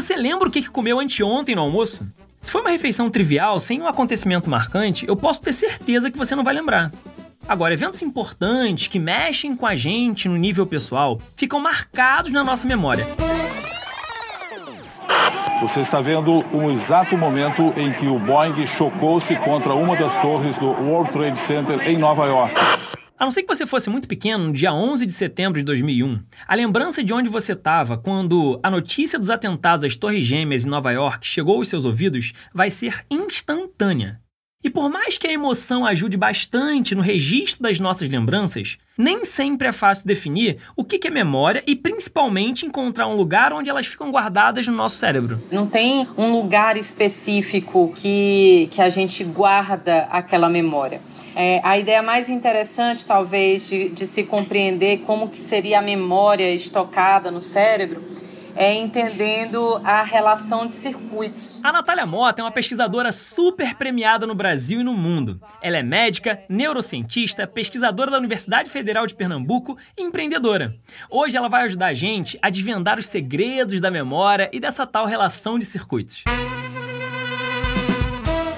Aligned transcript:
Você 0.00 0.16
lembra 0.16 0.48
o 0.48 0.50
que 0.50 0.66
comeu 0.66 0.98
anteontem 0.98 1.54
no 1.54 1.60
almoço? 1.60 2.10
Se 2.40 2.50
foi 2.50 2.62
uma 2.62 2.70
refeição 2.70 3.10
trivial, 3.10 3.58
sem 3.58 3.82
um 3.82 3.86
acontecimento 3.86 4.48
marcante, 4.48 5.06
eu 5.06 5.14
posso 5.14 5.42
ter 5.42 5.52
certeza 5.52 6.10
que 6.10 6.16
você 6.16 6.34
não 6.34 6.42
vai 6.42 6.54
lembrar. 6.54 6.90
Agora, 7.46 7.74
eventos 7.74 8.00
importantes 8.00 8.88
que 8.88 8.98
mexem 8.98 9.54
com 9.54 9.66
a 9.66 9.74
gente 9.74 10.26
no 10.26 10.38
nível 10.38 10.66
pessoal 10.66 11.20
ficam 11.36 11.60
marcados 11.60 12.32
na 12.32 12.42
nossa 12.42 12.66
memória. 12.66 13.06
Você 15.60 15.80
está 15.80 16.00
vendo 16.00 16.42
um 16.50 16.70
exato 16.70 17.14
momento 17.18 17.60
em 17.76 17.92
que 17.92 18.06
o 18.06 18.18
Boeing 18.18 18.66
chocou-se 18.78 19.36
contra 19.36 19.74
uma 19.74 19.94
das 19.96 20.18
torres 20.22 20.56
do 20.56 20.68
World 20.68 21.12
Trade 21.12 21.38
Center 21.46 21.86
em 21.86 21.98
Nova 21.98 22.24
York. 22.24 22.54
A 23.20 23.24
não 23.24 23.30
ser 23.30 23.42
que 23.42 23.54
você 23.54 23.66
fosse 23.66 23.90
muito 23.90 24.08
pequeno, 24.08 24.46
no 24.46 24.52
dia 24.54 24.72
11 24.72 25.04
de 25.04 25.12
setembro 25.12 25.58
de 25.58 25.64
2001, 25.66 26.22
a 26.48 26.54
lembrança 26.54 27.04
de 27.04 27.12
onde 27.12 27.28
você 27.28 27.52
estava 27.52 27.98
quando 27.98 28.58
a 28.62 28.70
notícia 28.70 29.18
dos 29.18 29.28
atentados 29.28 29.84
às 29.84 29.94
Torres 29.94 30.24
Gêmeas 30.24 30.64
em 30.64 30.70
Nova 30.70 30.90
York 30.90 31.26
chegou 31.26 31.56
aos 31.56 31.68
seus 31.68 31.84
ouvidos 31.84 32.32
vai 32.54 32.70
ser 32.70 33.04
instantânea. 33.10 34.22
E 34.62 34.68
por 34.68 34.90
mais 34.90 35.16
que 35.16 35.26
a 35.26 35.32
emoção 35.32 35.86
ajude 35.86 36.18
bastante 36.18 36.94
no 36.94 37.00
registro 37.00 37.62
das 37.62 37.80
nossas 37.80 38.10
lembranças, 38.10 38.76
nem 38.96 39.24
sempre 39.24 39.66
é 39.66 39.72
fácil 39.72 40.06
definir 40.06 40.58
o 40.76 40.84
que 40.84 41.00
é 41.08 41.10
memória 41.10 41.62
e 41.66 41.74
principalmente 41.74 42.66
encontrar 42.66 43.06
um 43.06 43.16
lugar 43.16 43.54
onde 43.54 43.70
elas 43.70 43.86
ficam 43.86 44.10
guardadas 44.10 44.66
no 44.66 44.74
nosso 44.74 44.98
cérebro. 44.98 45.42
Não 45.50 45.66
tem 45.66 46.06
um 46.14 46.32
lugar 46.32 46.76
específico 46.76 47.90
que, 47.96 48.68
que 48.70 48.82
a 48.82 48.90
gente 48.90 49.24
guarda 49.24 50.00
aquela 50.10 50.50
memória. 50.50 51.00
É, 51.34 51.62
a 51.64 51.78
ideia 51.78 52.02
mais 52.02 52.28
interessante, 52.28 53.06
talvez, 53.06 53.66
de, 53.66 53.88
de 53.88 54.06
se 54.06 54.24
compreender 54.24 54.98
como 55.06 55.30
que 55.30 55.38
seria 55.38 55.78
a 55.78 55.82
memória 55.82 56.52
estocada 56.54 57.30
no 57.30 57.40
cérebro 57.40 58.02
é 58.60 58.74
entendendo 58.74 59.80
a 59.82 60.02
relação 60.02 60.66
de 60.66 60.74
circuitos. 60.74 61.64
A 61.64 61.72
Natália 61.72 62.04
Mota 62.04 62.42
é 62.42 62.44
uma 62.44 62.52
pesquisadora 62.52 63.10
super 63.10 63.74
premiada 63.74 64.26
no 64.26 64.34
Brasil 64.34 64.82
e 64.82 64.84
no 64.84 64.92
mundo. 64.92 65.40
Ela 65.62 65.78
é 65.78 65.82
médica, 65.82 66.42
neurocientista, 66.46 67.46
pesquisadora 67.46 68.10
da 68.10 68.18
Universidade 68.18 68.68
Federal 68.68 69.06
de 69.06 69.14
Pernambuco 69.14 69.78
e 69.96 70.02
empreendedora. 70.02 70.74
Hoje 71.08 71.38
ela 71.38 71.48
vai 71.48 71.62
ajudar 71.62 71.86
a 71.86 71.94
gente 71.94 72.38
a 72.42 72.50
desvendar 72.50 72.98
os 72.98 73.06
segredos 73.06 73.80
da 73.80 73.90
memória 73.90 74.50
e 74.52 74.60
dessa 74.60 74.86
tal 74.86 75.06
relação 75.06 75.58
de 75.58 75.64
circuitos. 75.64 76.24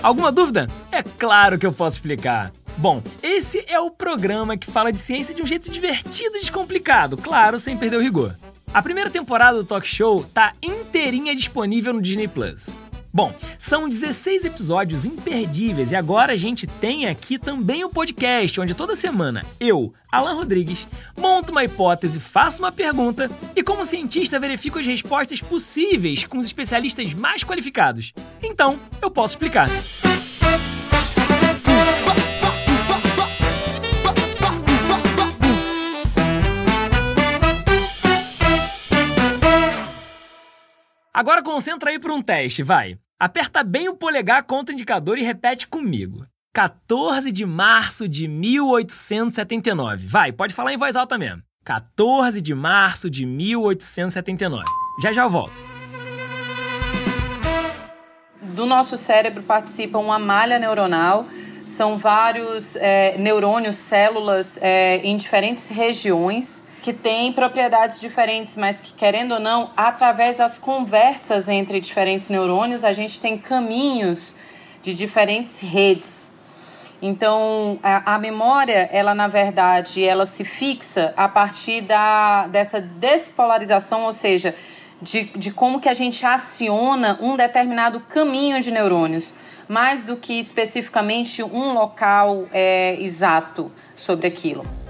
Alguma 0.03 0.33
dúvida? 0.33 0.67
É 0.91 1.05
claro 1.05 1.57
que 1.57 1.67
eu 1.67 1.73
posso 1.73 1.99
explicar. 1.99 2.51
Bom, 2.77 3.01
esse 3.23 3.65
é 3.69 3.79
o 3.79 3.89
programa 3.89 4.57
que 4.57 4.69
fala 4.69 4.91
de 4.91 4.99
ciência 4.99 5.33
de 5.33 5.45
um 5.45 5.47
jeito 5.47 5.71
divertido 5.71 6.39
e 6.39 6.41
descomplicado, 6.41 7.17
claro, 7.17 7.57
sem 7.57 7.77
perder 7.77 7.99
o 7.99 8.03
rigor. 8.03 8.35
A 8.75 8.81
primeira 8.81 9.11
temporada 9.11 9.59
do 9.59 9.65
talk 9.65 9.87
show 9.87 10.25
tá 10.33 10.55
inteirinha 10.63 11.35
disponível 11.35 11.93
no 11.93 12.01
Disney 12.01 12.27
Plus. 12.27 12.71
Bom, 13.13 13.31
são 13.59 13.87
16 13.87 14.47
episódios 14.47 15.05
imperdíveis 15.05 15.93
e 15.93 15.95
agora 15.95 16.33
a 16.33 16.37
gente 16.37 16.67
tem 16.67 17.07
aqui 17.07 17.39
também 17.39 17.85
o 17.85 17.89
um 17.89 17.91
podcast, 17.91 18.59
onde 18.59 18.75
toda 18.75 18.97
semana 18.97 19.45
eu, 19.61 19.93
Alan 20.11 20.33
Rodrigues, 20.33 20.89
monto 21.21 21.53
uma 21.53 21.63
hipótese, 21.63 22.19
faço 22.19 22.63
uma 22.63 22.73
pergunta 22.73 23.31
e, 23.55 23.63
como 23.63 23.85
cientista, 23.85 24.41
verifico 24.41 24.79
as 24.79 24.87
respostas 24.87 25.43
possíveis 25.43 26.25
com 26.25 26.39
os 26.39 26.47
especialistas 26.47 27.13
mais 27.13 27.45
qualificados. 27.45 28.15
Então, 28.43 28.79
eu 29.03 29.11
posso 29.11 29.35
explicar. 29.35 29.69
Agora 41.15 41.43
concentra 41.43 41.91
aí 41.91 41.99
para 41.99 42.15
um 42.15 42.23
teste, 42.23 42.63
vai. 42.63 42.97
Aperta 43.21 43.63
bem 43.63 43.87
o 43.87 43.95
polegar 43.95 44.45
contra 44.45 44.73
o 44.73 44.75
indicador 44.75 45.19
e 45.19 45.23
repete 45.23 45.67
comigo. 45.67 46.25
14 46.55 47.31
de 47.31 47.45
março 47.45 48.09
de 48.09 48.27
1879. 48.27 50.07
Vai, 50.07 50.33
pode 50.33 50.55
falar 50.55 50.73
em 50.73 50.79
voz 50.79 50.97
alta 50.97 51.19
mesmo. 51.19 51.43
14 51.67 52.41
de 52.41 52.55
março 52.55 53.11
de 53.11 53.27
1879. 53.27 54.65
Já 55.03 55.13
já 55.13 55.25
eu 55.25 55.29
volto. 55.29 55.63
Do 58.41 58.65
nosso 58.65 58.97
cérebro 58.97 59.43
participa 59.43 59.99
uma 59.99 60.19
malha 60.19 60.59
neuronal. 60.59 61.27
São 61.67 61.99
vários 61.99 62.75
é, 62.77 63.19
neurônios, 63.19 63.77
células 63.77 64.59
é, 64.63 64.97
em 65.05 65.15
diferentes 65.19 65.69
regiões 65.69 66.65
que 66.83 66.93
têm 66.93 67.33
propriedades 67.33 68.01
diferentes, 68.01 68.57
mas 68.57 68.81
que, 68.81 68.93
querendo 68.93 69.35
ou 69.35 69.41
não, 69.41 69.71
através 69.77 70.37
das 70.37 70.59
conversas 70.59 71.49
entre 71.49 71.81
diferentes 71.81 72.29
neurônios, 72.29 72.83
a 72.83 72.93
gente 72.93 73.21
tem 73.21 73.39
caminhos 73.39 74.35
de 74.83 74.93
diferentes 74.93 75.61
redes. 75.61 76.33
Então, 77.01 77.79
a, 77.83 78.15
a, 78.15 78.19
memória, 78.19 78.89
ela 78.93 79.15
na 79.15 79.29
verdade, 79.29 80.05
ela 80.05 80.27
se 80.27 80.45
fixa 80.45 81.15
a 81.17 81.29
partir 81.29 81.83
da, 81.83 82.49
dessa 82.49 82.81
despolarização, 82.81 84.03
ou 84.03 84.13
seja, 84.13 84.55
de, 85.01 85.25
de 85.37 85.53
como 85.53 85.81
que 85.81 85.89
a 85.89 85.95
gente 85.95 86.27
aciona 86.27 87.17
um 87.21 87.37
determinado 87.37 88.01
caminho 88.01 88.61
de 88.61 88.73
neurônios, 88.73 89.35
mais 89.69 90.03
do 90.03 90.17
que 90.17 90.39
especificamente 90.39 91.45
um 91.45 91.73
local 91.73 92.47
é, 92.53 92.97
exato 93.01 93.71
sobre 93.95 94.27
aquilo. 94.27 94.82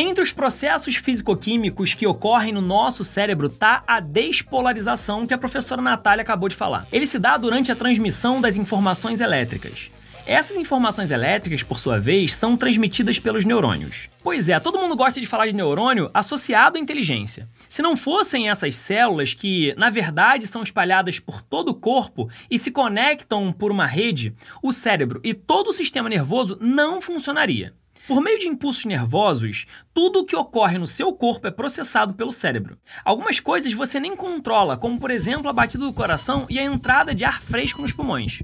Entre 0.00 0.22
os 0.22 0.30
processos 0.30 0.94
físico-químicos 0.94 1.92
que 1.92 2.06
ocorrem 2.06 2.52
no 2.52 2.60
nosso 2.60 3.02
cérebro 3.02 3.48
está 3.48 3.82
a 3.84 3.98
despolarização 3.98 5.26
que 5.26 5.34
a 5.34 5.38
professora 5.38 5.82
Natália 5.82 6.22
acabou 6.22 6.48
de 6.48 6.54
falar. 6.54 6.86
Ele 6.92 7.04
se 7.04 7.18
dá 7.18 7.36
durante 7.36 7.72
a 7.72 7.74
transmissão 7.74 8.40
das 8.40 8.56
informações 8.56 9.20
elétricas. 9.20 9.90
Essas 10.24 10.56
informações 10.56 11.10
elétricas, 11.10 11.64
por 11.64 11.80
sua 11.80 11.98
vez, 11.98 12.32
são 12.32 12.56
transmitidas 12.56 13.18
pelos 13.18 13.44
neurônios. 13.44 14.08
Pois 14.22 14.48
é, 14.48 14.60
todo 14.60 14.78
mundo 14.78 14.94
gosta 14.94 15.20
de 15.20 15.26
falar 15.26 15.48
de 15.48 15.52
neurônio 15.52 16.08
associado 16.14 16.78
à 16.78 16.80
inteligência. 16.80 17.48
Se 17.68 17.82
não 17.82 17.96
fossem 17.96 18.48
essas 18.48 18.76
células 18.76 19.34
que, 19.34 19.74
na 19.76 19.90
verdade, 19.90 20.46
são 20.46 20.62
espalhadas 20.62 21.18
por 21.18 21.42
todo 21.42 21.70
o 21.70 21.74
corpo 21.74 22.30
e 22.48 22.56
se 22.56 22.70
conectam 22.70 23.50
por 23.50 23.72
uma 23.72 23.86
rede, 23.86 24.32
o 24.62 24.70
cérebro 24.70 25.20
e 25.24 25.34
todo 25.34 25.70
o 25.70 25.72
sistema 25.72 26.08
nervoso 26.08 26.56
não 26.60 27.00
funcionaria. 27.00 27.74
Por 28.08 28.22
meio 28.22 28.38
de 28.38 28.48
impulsos 28.48 28.86
nervosos, 28.86 29.66
tudo 29.92 30.20
o 30.20 30.24
que 30.24 30.34
ocorre 30.34 30.78
no 30.78 30.86
seu 30.86 31.12
corpo 31.12 31.46
é 31.46 31.50
processado 31.50 32.14
pelo 32.14 32.32
cérebro. 32.32 32.78
Algumas 33.04 33.38
coisas 33.38 33.70
você 33.74 34.00
nem 34.00 34.16
controla, 34.16 34.78
como 34.78 34.98
por 34.98 35.10
exemplo 35.10 35.46
a 35.46 35.52
batida 35.52 35.84
do 35.84 35.92
coração 35.92 36.46
e 36.48 36.58
a 36.58 36.64
entrada 36.64 37.14
de 37.14 37.26
ar 37.26 37.42
fresco 37.42 37.82
nos 37.82 37.92
pulmões. 37.92 38.42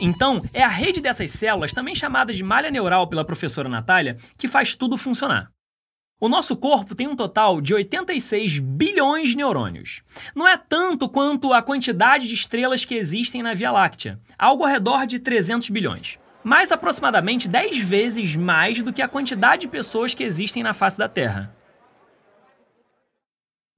Então, 0.00 0.42
é 0.52 0.60
a 0.60 0.68
rede 0.68 1.00
dessas 1.00 1.30
células, 1.30 1.72
também 1.72 1.94
chamada 1.94 2.32
de 2.32 2.42
malha 2.42 2.68
neural 2.68 3.06
pela 3.06 3.24
professora 3.24 3.68
Natália, 3.68 4.16
que 4.36 4.48
faz 4.48 4.74
tudo 4.74 4.98
funcionar. 4.98 5.52
O 6.20 6.28
nosso 6.28 6.56
corpo 6.56 6.96
tem 6.96 7.06
um 7.06 7.14
total 7.14 7.60
de 7.60 7.74
86 7.74 8.58
bilhões 8.58 9.28
de 9.28 9.36
neurônios. 9.36 10.02
Não 10.34 10.48
é 10.48 10.56
tanto 10.56 11.08
quanto 11.08 11.52
a 11.52 11.62
quantidade 11.62 12.26
de 12.26 12.34
estrelas 12.34 12.84
que 12.84 12.96
existem 12.96 13.40
na 13.40 13.54
Via 13.54 13.70
Láctea, 13.70 14.18
algo 14.36 14.64
ao 14.64 14.70
redor 14.70 15.06
de 15.06 15.20
300 15.20 15.70
bilhões 15.70 16.18
mais 16.44 16.70
aproximadamente 16.70 17.48
10 17.48 17.78
vezes 17.78 18.36
mais 18.36 18.82
do 18.82 18.92
que 18.92 19.00
a 19.00 19.08
quantidade 19.08 19.62
de 19.62 19.68
pessoas 19.68 20.12
que 20.12 20.22
existem 20.22 20.62
na 20.62 20.74
face 20.74 20.98
da 20.98 21.08
Terra. 21.08 21.56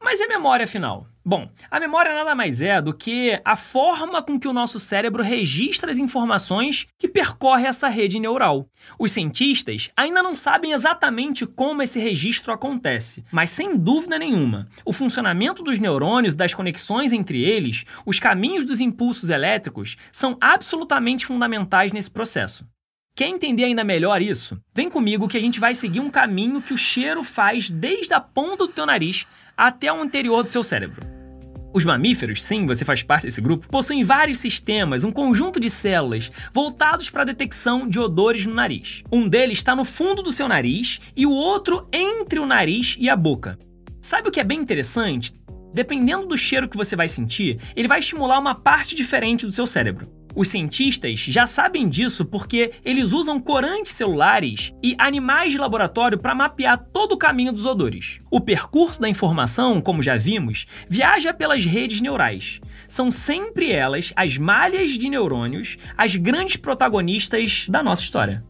Mas 0.03 0.21
e 0.21 0.25
a 0.25 0.28
memória, 0.28 0.65
afinal? 0.65 1.06
Bom, 1.28 1.50
a 1.69 1.81
memória 1.81 2.14
nada 2.14 2.37
mais 2.37 2.62
é 2.62 2.81
do 2.81 2.94
que 2.94 3.41
a 3.44 3.56
forma 3.56 4.22
com 4.22 4.38
que 4.38 4.47
o 4.47 4.53
nosso 4.53 4.78
cérebro 4.78 5.25
registra 5.25 5.91
as 5.91 5.98
informações 5.98 6.87
que 6.97 7.09
percorre 7.09 7.66
essa 7.66 7.88
rede 7.88 8.20
neural. 8.20 8.69
Os 8.97 9.10
cientistas 9.10 9.91
ainda 9.97 10.22
não 10.22 10.37
sabem 10.37 10.70
exatamente 10.70 11.44
como 11.44 11.82
esse 11.82 11.98
registro 11.98 12.53
acontece, 12.53 13.25
mas 13.32 13.50
sem 13.50 13.76
dúvida 13.76 14.20
nenhuma, 14.20 14.69
o 14.84 14.92
funcionamento 14.92 15.64
dos 15.64 15.81
neurônios, 15.81 16.37
das 16.37 16.55
conexões 16.55 17.12
entre 17.12 17.43
eles, 17.43 17.84
os 18.06 18.20
caminhos 18.20 18.64
dos 18.64 18.81
impulsos 18.81 19.28
elétricos 19.28 19.96
são 20.12 20.38
absolutamente 20.40 21.26
fundamentais 21.26 21.90
nesse 21.90 22.11
processo. 22.12 22.64
Quer 23.17 23.26
entender 23.26 23.64
ainda 23.64 23.82
melhor 23.82 24.23
isso? 24.23 24.56
Vem 24.73 24.88
comigo 24.88 25.26
que 25.26 25.37
a 25.37 25.40
gente 25.40 25.58
vai 25.58 25.75
seguir 25.75 25.99
um 25.99 26.08
caminho 26.08 26.62
que 26.62 26.73
o 26.73 26.78
cheiro 26.78 27.25
faz 27.25 27.69
desde 27.69 28.14
a 28.14 28.20
ponta 28.20 28.58
do 28.58 28.73
teu 28.73 28.87
nariz 28.87 29.26
até 29.56 29.93
o 29.93 30.00
anterior 30.00 30.44
do 30.44 30.49
seu 30.49 30.62
cérebro. 30.62 31.15
Os 31.76 31.84
mamíferos, 31.84 32.43
sim, 32.43 32.64
você 32.64 32.87
faz 32.87 33.02
parte 33.02 33.25
desse 33.25 33.38
grupo, 33.38 33.69
possuem 33.69 34.02
vários 34.02 34.38
sistemas, 34.38 35.05
um 35.05 35.12
conjunto 35.12 35.61
de 35.61 35.69
células 35.69 36.32
voltados 36.50 37.11
para 37.11 37.20
a 37.20 37.25
detecção 37.26 37.87
de 37.87 38.00
odores 38.00 38.46
no 38.46 38.55
nariz. 38.55 39.02
Um 39.12 39.28
deles 39.28 39.58
está 39.58 39.76
no 39.76 39.84
fundo 39.84 40.23
do 40.23 40.32
seu 40.32 40.49
nariz 40.49 41.02
e 41.14 41.26
o 41.26 41.31
outro 41.31 41.87
entre 41.93 42.38
o 42.38 42.46
nariz 42.46 42.96
e 42.99 43.11
a 43.11 43.14
boca. 43.14 43.58
Sabe 44.00 44.26
o 44.26 44.32
que 44.32 44.40
é 44.40 44.44
bem 44.44 44.58
interessante? 44.58 45.34
Dependendo 45.75 46.26
do 46.26 46.38
cheiro 46.38 46.67
que 46.67 46.78
você 46.78 46.96
vai 46.96 47.08
sentir, 47.08 47.61
ele 47.76 47.88
vai 47.88 47.99
estimular 47.99 48.38
uma 48.38 48.55
parte 48.55 48.94
diferente 48.94 49.44
do 49.44 49.52
seu 49.52 49.67
cérebro. 49.67 50.15
Os 50.37 50.49
cientistas 50.49 51.19
já 51.19 51.47
sabem 51.47 51.88
disso 51.88 52.23
porque 52.23 52.73
eles 52.85 53.12
usam 53.12 53.41
corantes 53.41 53.93
celulares 53.93 54.71
e 54.83 54.94
animais 54.99 55.53
de 55.53 55.59
laboratório 55.59 56.19
para 56.19 56.35
mapear 56.35 56.79
todo 56.79 57.12
o 57.12 57.17
caminho 57.17 57.55
dos 57.55 57.65
odores. 57.65 58.19
O 58.31 58.38
percurso 58.38 59.00
da 59.00 59.09
informação, 59.09 59.81
como 59.81 60.03
já 60.03 60.15
vimos, 60.15 60.67
viaja 60.91 61.33
pelas 61.33 61.65
redes 61.65 62.03
neurais. 62.03 62.61
São 62.87 63.11
sempre 63.11 63.73
elas, 63.73 64.12
as 64.15 64.37
malhas 64.37 64.91
de 64.91 65.09
neurônios, 65.09 65.79
as 65.97 66.15
grandes 66.15 66.56
protagonistas 66.56 67.67
da 67.67 67.83
nossa 67.83 68.03
história. 68.03 68.44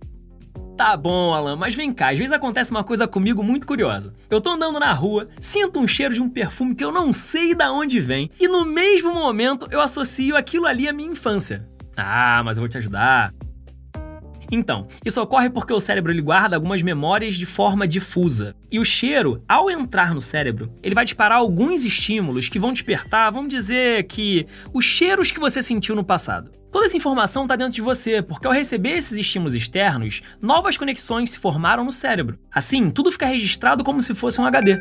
Tá 0.76 0.94
bom, 0.94 1.32
Alan, 1.32 1.56
mas 1.56 1.74
vem 1.74 1.90
cá, 1.90 2.10
às 2.10 2.18
vezes 2.18 2.32
acontece 2.32 2.70
uma 2.70 2.84
coisa 2.84 3.06
comigo 3.08 3.42
muito 3.42 3.66
curiosa. 3.66 4.12
Eu 4.28 4.42
tô 4.42 4.50
andando 4.50 4.78
na 4.80 4.92
rua, 4.92 5.28
sinto 5.40 5.80
um 5.80 5.88
cheiro 5.88 6.14
de 6.14 6.20
um 6.20 6.28
perfume 6.28 6.74
que 6.74 6.84
eu 6.84 6.92
não 6.92 7.14
sei 7.14 7.54
de 7.54 7.64
onde 7.64 7.98
vem, 7.98 8.28
e 8.38 8.46
no 8.46 8.66
mesmo 8.66 9.14
momento 9.14 9.68
eu 9.70 9.80
associo 9.80 10.36
aquilo 10.36 10.66
ali 10.66 10.86
à 10.86 10.92
minha 10.92 11.10
infância. 11.10 11.66
Ah, 11.96 12.42
mas 12.44 12.56
eu 12.56 12.62
vou 12.62 12.68
te 12.68 12.78
ajudar. 12.78 13.32
Então, 14.50 14.86
isso 15.04 15.20
ocorre 15.20 15.50
porque 15.50 15.72
o 15.72 15.80
cérebro 15.80 16.12
ele 16.12 16.22
guarda 16.22 16.56
algumas 16.56 16.82
memórias 16.82 17.34
de 17.34 17.44
forma 17.44 17.86
difusa. 17.86 18.54
E 18.70 18.78
o 18.78 18.84
cheiro, 18.84 19.42
ao 19.48 19.70
entrar 19.70 20.14
no 20.14 20.20
cérebro, 20.20 20.72
ele 20.82 20.94
vai 20.94 21.04
disparar 21.04 21.38
alguns 21.38 21.84
estímulos 21.84 22.48
que 22.48 22.58
vão 22.58 22.72
despertar, 22.72 23.32
vamos 23.32 23.50
dizer 23.50 24.04
que 24.04 24.46
os 24.72 24.84
cheiros 24.84 25.32
que 25.32 25.40
você 25.40 25.60
sentiu 25.60 25.96
no 25.96 26.04
passado. 26.04 26.50
Toda 26.70 26.86
essa 26.86 26.96
informação 26.96 27.42
está 27.42 27.56
dentro 27.56 27.72
de 27.72 27.80
você, 27.80 28.22
porque 28.22 28.46
ao 28.46 28.52
receber 28.52 28.90
esses 28.90 29.16
estímulos 29.18 29.54
externos, 29.54 30.20
novas 30.40 30.76
conexões 30.76 31.30
se 31.30 31.38
formaram 31.38 31.84
no 31.84 31.92
cérebro. 31.92 32.38
Assim, 32.52 32.90
tudo 32.90 33.10
fica 33.10 33.26
registrado 33.26 33.82
como 33.82 34.02
se 34.02 34.14
fosse 34.14 34.40
um 34.40 34.46
HD. 34.46 34.80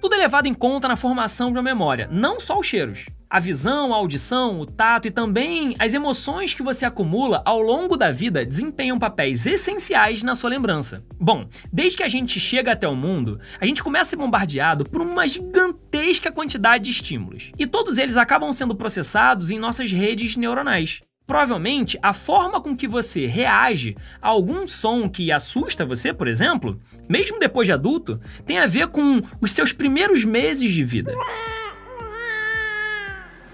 Tudo 0.00 0.14
é 0.14 0.18
levado 0.18 0.46
em 0.46 0.54
conta 0.54 0.86
na 0.86 0.96
formação 0.96 1.48
de 1.48 1.58
uma 1.58 1.62
memória, 1.62 2.08
não 2.10 2.38
só 2.38 2.58
os 2.58 2.66
cheiros. 2.66 3.06
A 3.28 3.40
visão, 3.40 3.92
a 3.92 3.96
audição, 3.96 4.60
o 4.60 4.64
tato 4.64 5.08
e 5.08 5.10
também 5.10 5.74
as 5.80 5.92
emoções 5.94 6.54
que 6.54 6.62
você 6.62 6.86
acumula 6.86 7.42
ao 7.44 7.60
longo 7.60 7.96
da 7.96 8.12
vida 8.12 8.46
desempenham 8.46 9.00
papéis 9.00 9.46
essenciais 9.46 10.22
na 10.22 10.36
sua 10.36 10.50
lembrança. 10.50 11.04
Bom, 11.18 11.48
desde 11.72 11.96
que 11.96 12.04
a 12.04 12.08
gente 12.08 12.38
chega 12.38 12.70
até 12.70 12.86
o 12.86 12.94
mundo, 12.94 13.40
a 13.60 13.66
gente 13.66 13.82
começa 13.82 14.02
a 14.02 14.10
ser 14.10 14.16
bombardeado 14.16 14.84
por 14.84 15.00
uma 15.00 15.26
gigantesca 15.26 16.30
quantidade 16.30 16.84
de 16.84 16.92
estímulos. 16.92 17.50
E 17.58 17.66
todos 17.66 17.98
eles 17.98 18.16
acabam 18.16 18.52
sendo 18.52 18.76
processados 18.76 19.50
em 19.50 19.58
nossas 19.58 19.90
redes 19.90 20.36
neuronais. 20.36 21.00
Provavelmente, 21.26 21.98
a 22.00 22.12
forma 22.12 22.60
com 22.60 22.76
que 22.76 22.86
você 22.86 23.26
reage 23.26 23.96
a 24.22 24.28
algum 24.28 24.68
som 24.68 25.08
que 25.08 25.32
assusta 25.32 25.84
você, 25.84 26.12
por 26.12 26.28
exemplo, 26.28 26.80
mesmo 27.08 27.40
depois 27.40 27.66
de 27.66 27.72
adulto, 27.72 28.20
tem 28.44 28.58
a 28.58 28.66
ver 28.66 28.86
com 28.86 29.20
os 29.40 29.50
seus 29.50 29.72
primeiros 29.72 30.24
meses 30.24 30.70
de 30.70 30.84
vida. 30.84 31.12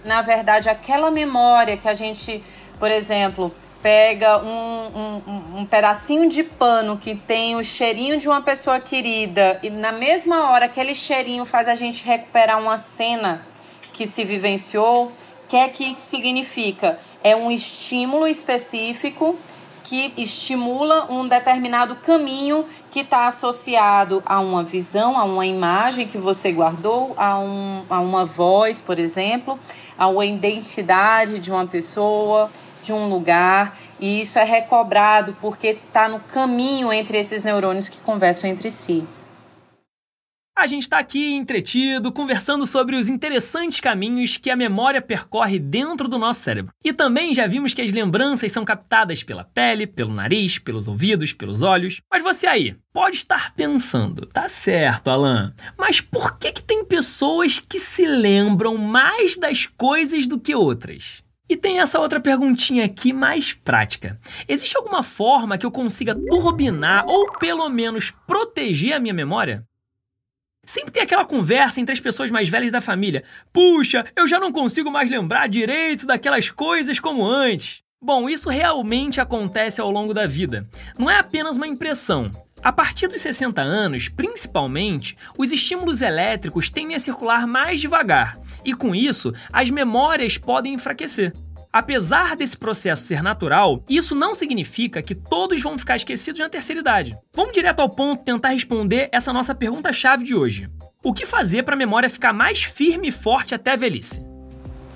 Na 0.04 0.22
verdade, 0.22 0.68
aquela 0.68 1.10
memória 1.10 1.76
que 1.76 1.88
a 1.88 1.94
gente, 1.94 2.42
por 2.78 2.90
exemplo, 2.90 3.52
pega 3.82 4.38
um, 4.38 5.22
um, 5.26 5.58
um, 5.60 5.66
pedacinho 5.66 6.28
de 6.28 6.42
pano 6.42 6.96
que 6.96 7.14
tem 7.14 7.56
o 7.56 7.64
cheirinho 7.64 8.16
de 8.16 8.28
uma 8.28 8.40
pessoa 8.40 8.78
querida 8.78 9.58
e 9.62 9.70
na 9.70 9.92
mesma 9.92 10.50
hora 10.50 10.66
aquele 10.66 10.94
cheirinho 10.94 11.44
faz 11.44 11.68
a 11.68 11.74
gente 11.74 12.04
recuperar 12.04 12.60
uma 12.60 12.78
cena 12.78 13.44
que 13.92 14.06
se 14.06 14.24
vivenciou, 14.24 15.06
o 15.06 15.12
que 15.48 15.56
é 15.56 15.68
que 15.68 15.84
isso 15.84 16.00
significa? 16.02 16.98
é 17.22 17.36
um 17.36 17.50
estímulo 17.50 18.26
específico 18.26 19.38
que 19.84 20.12
estimula 20.16 21.10
um 21.10 21.26
determinado 21.26 21.96
caminho 21.96 22.66
que 22.92 23.00
está 23.00 23.26
associado 23.26 24.22
a 24.26 24.38
uma 24.38 24.62
visão, 24.62 25.18
a 25.18 25.24
uma 25.24 25.46
imagem 25.46 26.06
que 26.06 26.18
você 26.18 26.52
guardou, 26.52 27.14
a, 27.16 27.38
um, 27.38 27.82
a 27.88 27.98
uma 28.00 28.26
voz, 28.26 28.82
por 28.82 28.98
exemplo, 28.98 29.58
a 29.96 30.06
uma 30.08 30.26
identidade 30.26 31.38
de 31.38 31.50
uma 31.50 31.66
pessoa, 31.66 32.50
de 32.82 32.92
um 32.92 33.08
lugar, 33.08 33.78
e 33.98 34.20
isso 34.20 34.38
é 34.38 34.44
recobrado 34.44 35.34
porque 35.40 35.68
está 35.68 36.06
no 36.06 36.20
caminho 36.20 36.92
entre 36.92 37.18
esses 37.18 37.42
neurônios 37.42 37.88
que 37.88 37.98
conversam 37.98 38.50
entre 38.50 38.70
si. 38.70 39.02
A 40.62 40.66
gente 40.68 40.84
está 40.84 41.00
aqui 41.00 41.32
entretido, 41.34 42.12
conversando 42.12 42.64
sobre 42.66 42.94
os 42.94 43.08
interessantes 43.08 43.80
caminhos 43.80 44.36
que 44.36 44.48
a 44.48 44.54
memória 44.54 45.02
percorre 45.02 45.58
dentro 45.58 46.06
do 46.06 46.20
nosso 46.20 46.38
cérebro. 46.38 46.72
E 46.84 46.92
também 46.92 47.34
já 47.34 47.48
vimos 47.48 47.74
que 47.74 47.82
as 47.82 47.90
lembranças 47.90 48.52
são 48.52 48.64
captadas 48.64 49.24
pela 49.24 49.42
pele, 49.42 49.88
pelo 49.88 50.14
nariz, 50.14 50.60
pelos 50.60 50.86
ouvidos, 50.86 51.32
pelos 51.32 51.62
olhos. 51.62 52.00
Mas 52.08 52.22
você 52.22 52.46
aí, 52.46 52.76
pode 52.92 53.16
estar 53.16 53.52
pensando, 53.56 54.24
tá 54.24 54.48
certo, 54.48 55.10
Alan, 55.10 55.52
mas 55.76 56.00
por 56.00 56.38
que, 56.38 56.52
que 56.52 56.62
tem 56.62 56.84
pessoas 56.84 57.58
que 57.58 57.80
se 57.80 58.06
lembram 58.06 58.78
mais 58.78 59.36
das 59.36 59.66
coisas 59.66 60.28
do 60.28 60.38
que 60.38 60.54
outras? 60.54 61.24
E 61.48 61.56
tem 61.56 61.80
essa 61.80 61.98
outra 61.98 62.20
perguntinha 62.20 62.84
aqui 62.84 63.12
mais 63.12 63.52
prática. 63.52 64.16
Existe 64.46 64.76
alguma 64.76 65.02
forma 65.02 65.58
que 65.58 65.66
eu 65.66 65.72
consiga 65.72 66.14
turbinar 66.14 67.04
ou 67.08 67.32
pelo 67.32 67.68
menos 67.68 68.12
proteger 68.28 68.92
a 68.92 69.00
minha 69.00 69.12
memória? 69.12 69.66
Sempre 70.64 70.92
tem 70.92 71.02
aquela 71.02 71.24
conversa 71.24 71.80
entre 71.80 71.92
as 71.92 71.98
pessoas 71.98 72.30
mais 72.30 72.48
velhas 72.48 72.70
da 72.70 72.80
família. 72.80 73.24
Puxa, 73.52 74.04
eu 74.14 74.28
já 74.28 74.38
não 74.38 74.52
consigo 74.52 74.92
mais 74.92 75.10
lembrar 75.10 75.48
direito 75.48 76.06
daquelas 76.06 76.50
coisas 76.50 77.00
como 77.00 77.26
antes. 77.26 77.82
Bom, 78.00 78.28
isso 78.28 78.48
realmente 78.48 79.20
acontece 79.20 79.80
ao 79.80 79.90
longo 79.90 80.14
da 80.14 80.24
vida. 80.24 80.68
Não 80.96 81.10
é 81.10 81.18
apenas 81.18 81.56
uma 81.56 81.66
impressão. 81.66 82.30
A 82.62 82.70
partir 82.70 83.08
dos 83.08 83.20
60 83.20 83.60
anos, 83.60 84.08
principalmente, 84.08 85.16
os 85.36 85.50
estímulos 85.50 86.00
elétricos 86.00 86.70
tendem 86.70 86.94
a 86.94 87.00
circular 87.00 87.44
mais 87.44 87.80
devagar, 87.80 88.38
e 88.64 88.72
com 88.72 88.94
isso, 88.94 89.34
as 89.52 89.68
memórias 89.68 90.38
podem 90.38 90.74
enfraquecer. 90.74 91.32
Apesar 91.72 92.36
desse 92.36 92.54
processo 92.54 93.02
ser 93.04 93.22
natural, 93.22 93.82
isso 93.88 94.14
não 94.14 94.34
significa 94.34 95.00
que 95.00 95.14
todos 95.14 95.62
vão 95.62 95.78
ficar 95.78 95.96
esquecidos 95.96 96.38
na 96.38 96.50
terceira 96.50 96.82
idade. 96.82 97.16
Vamos 97.34 97.52
direto 97.52 97.80
ao 97.80 97.88
ponto 97.88 98.22
tentar 98.22 98.50
responder 98.50 99.08
essa 99.10 99.32
nossa 99.32 99.54
pergunta-chave 99.54 100.22
de 100.22 100.34
hoje. 100.34 100.68
O 101.02 101.14
que 101.14 101.24
fazer 101.24 101.62
para 101.62 101.74
a 101.74 101.78
memória 101.78 102.10
ficar 102.10 102.34
mais 102.34 102.62
firme 102.62 103.08
e 103.08 103.12
forte 103.12 103.54
até 103.54 103.72
a 103.72 103.76
velhice? 103.76 104.22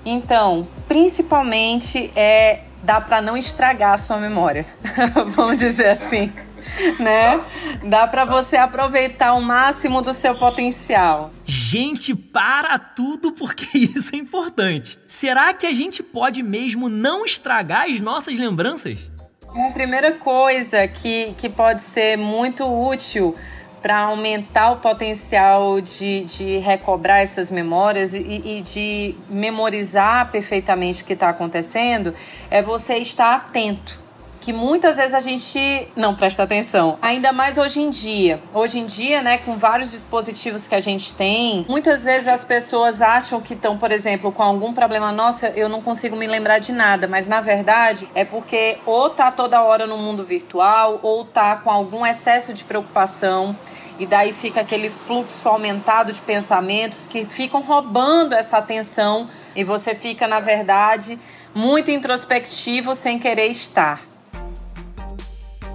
Então, 0.05 0.67
principalmente 0.87 2.11
é 2.15 2.61
dá 2.83 3.01
para 3.01 3.23
não 3.23 3.35
estragar 3.35 3.95
a 3.95 3.97
sua 3.97 4.17
memória. 4.17 4.63
Vamos 5.35 5.59
dizer 5.59 5.89
assim. 5.89 6.31
né? 6.99 7.43
Dá 7.83 8.07
para 8.07 8.25
você 8.25 8.57
aproveitar 8.57 9.33
o 9.33 9.41
máximo 9.41 10.01
do 10.01 10.13
seu 10.13 10.35
potencial. 10.35 11.31
Gente, 11.45 12.15
para 12.15 12.77
tudo 12.77 13.31
porque 13.31 13.65
isso 13.77 14.15
é 14.15 14.17
importante. 14.17 14.97
Será 15.07 15.53
que 15.53 15.65
a 15.65 15.73
gente 15.73 16.01
pode 16.03 16.43
mesmo 16.43 16.89
não 16.89 17.25
estragar 17.25 17.87
as 17.87 17.99
nossas 17.99 18.37
lembranças? 18.37 19.09
Uma 19.53 19.71
primeira 19.71 20.11
coisa 20.13 20.87
que, 20.87 21.33
que 21.37 21.49
pode 21.49 21.81
ser 21.81 22.17
muito 22.17 22.65
útil 22.65 23.35
para 23.81 23.99
aumentar 23.99 24.71
o 24.71 24.77
potencial 24.77 25.79
de, 25.79 26.25
de 26.25 26.57
recobrar 26.57 27.21
essas 27.21 27.49
memórias 27.49 28.13
e, 28.13 28.17
e 28.17 28.61
de 28.61 29.15
memorizar 29.29 30.29
perfeitamente 30.31 31.03
o 31.03 31.05
que 31.05 31.13
está 31.13 31.29
acontecendo 31.29 32.13
é 32.49 32.61
você 32.61 32.95
estar 32.95 33.35
atento 33.35 34.06
que 34.41 34.53
muitas 34.53 34.97
vezes 34.97 35.13
a 35.13 35.19
gente 35.19 35.87
não 35.95 36.15
presta 36.15 36.43
atenção. 36.43 36.97
Ainda 37.01 37.31
mais 37.31 37.57
hoje 37.57 37.79
em 37.79 37.89
dia. 37.89 38.39
Hoje 38.53 38.79
em 38.79 38.85
dia, 38.85 39.21
né, 39.21 39.37
com 39.37 39.57
vários 39.57 39.91
dispositivos 39.91 40.67
que 40.67 40.75
a 40.75 40.79
gente 40.79 41.13
tem, 41.13 41.65
muitas 41.67 42.03
vezes 42.03 42.27
as 42.27 42.43
pessoas 42.43 43.01
acham 43.01 43.41
que 43.41 43.53
estão, 43.53 43.77
por 43.77 43.91
exemplo, 43.91 44.31
com 44.31 44.43
algum 44.43 44.73
problema. 44.73 45.11
Nossa, 45.11 45.49
eu 45.49 45.67
não 45.67 45.81
consigo 45.81 46.15
me 46.15 46.27
lembrar 46.27 46.59
de 46.59 46.71
nada, 46.71 47.07
mas 47.07 47.27
na 47.27 47.41
verdade 47.41 48.07
é 48.13 48.23
porque 48.23 48.77
ou 48.85 49.09
tá 49.09 49.31
toda 49.31 49.61
hora 49.61 49.85
no 49.85 49.97
mundo 49.97 50.23
virtual 50.23 50.99
ou 51.01 51.25
tá 51.25 51.57
com 51.57 51.69
algum 51.69 52.05
excesso 52.05 52.53
de 52.53 52.63
preocupação 52.63 53.55
e 53.99 54.05
daí 54.05 54.31
fica 54.31 54.61
aquele 54.61 54.89
fluxo 54.89 55.47
aumentado 55.49 56.11
de 56.11 56.21
pensamentos 56.21 57.07
que 57.07 57.25
ficam 57.25 57.61
roubando 57.61 58.33
essa 58.33 58.57
atenção 58.57 59.27
e 59.55 59.63
você 59.63 59.95
fica, 59.95 60.27
na 60.27 60.39
verdade, 60.39 61.17
muito 61.53 61.89
introspectivo 61.89 62.93
sem 62.93 63.17
querer 63.17 63.47
estar. 63.47 64.01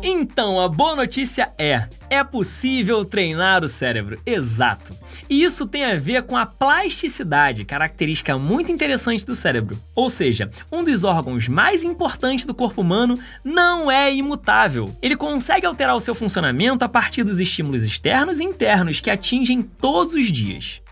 Então, 0.05 0.61
a 0.61 0.69
boa 0.69 0.97
notícia 0.97 1.53
é: 1.57 1.87
é 2.11 2.25
possível 2.25 3.05
treinar 3.05 3.63
o 3.63 3.69
cérebro, 3.69 4.21
exato. 4.27 4.93
E 5.31 5.45
isso 5.45 5.65
tem 5.69 5.85
a 5.85 5.97
ver 5.97 6.25
com 6.25 6.37
a 6.37 6.45
plasticidade, 6.45 7.65
característica 7.65 8.37
muito 8.37 8.73
interessante 8.73 9.25
do 9.25 9.37
cérebro. 9.37 9.79
Ou 9.95 10.11
seja, 10.11 10.51
um 10.73 10.83
dos 10.83 11.05
órgãos 11.05 11.47
mais 11.47 11.85
importantes 11.85 12.45
do 12.45 12.55
corpo 12.55 12.81
humano 12.81 13.17
não 13.45 13.89
é 13.89 14.13
imutável. 14.13 14.93
Ele 15.01 15.15
consegue 15.15 15.67
alterar 15.67 15.95
o 15.95 16.01
seu 16.01 16.17
funcionamento 16.17 16.85
a 16.85 16.89
partir 16.89 17.23
dos 17.23 17.39
estímulos 17.39 17.85
externos 17.85 18.41
e 18.41 18.45
internos 18.45 19.01
que 19.01 19.11
atingem 19.11 19.63
todos 19.63 20.15
os 20.15 20.33
dias. 20.33 20.83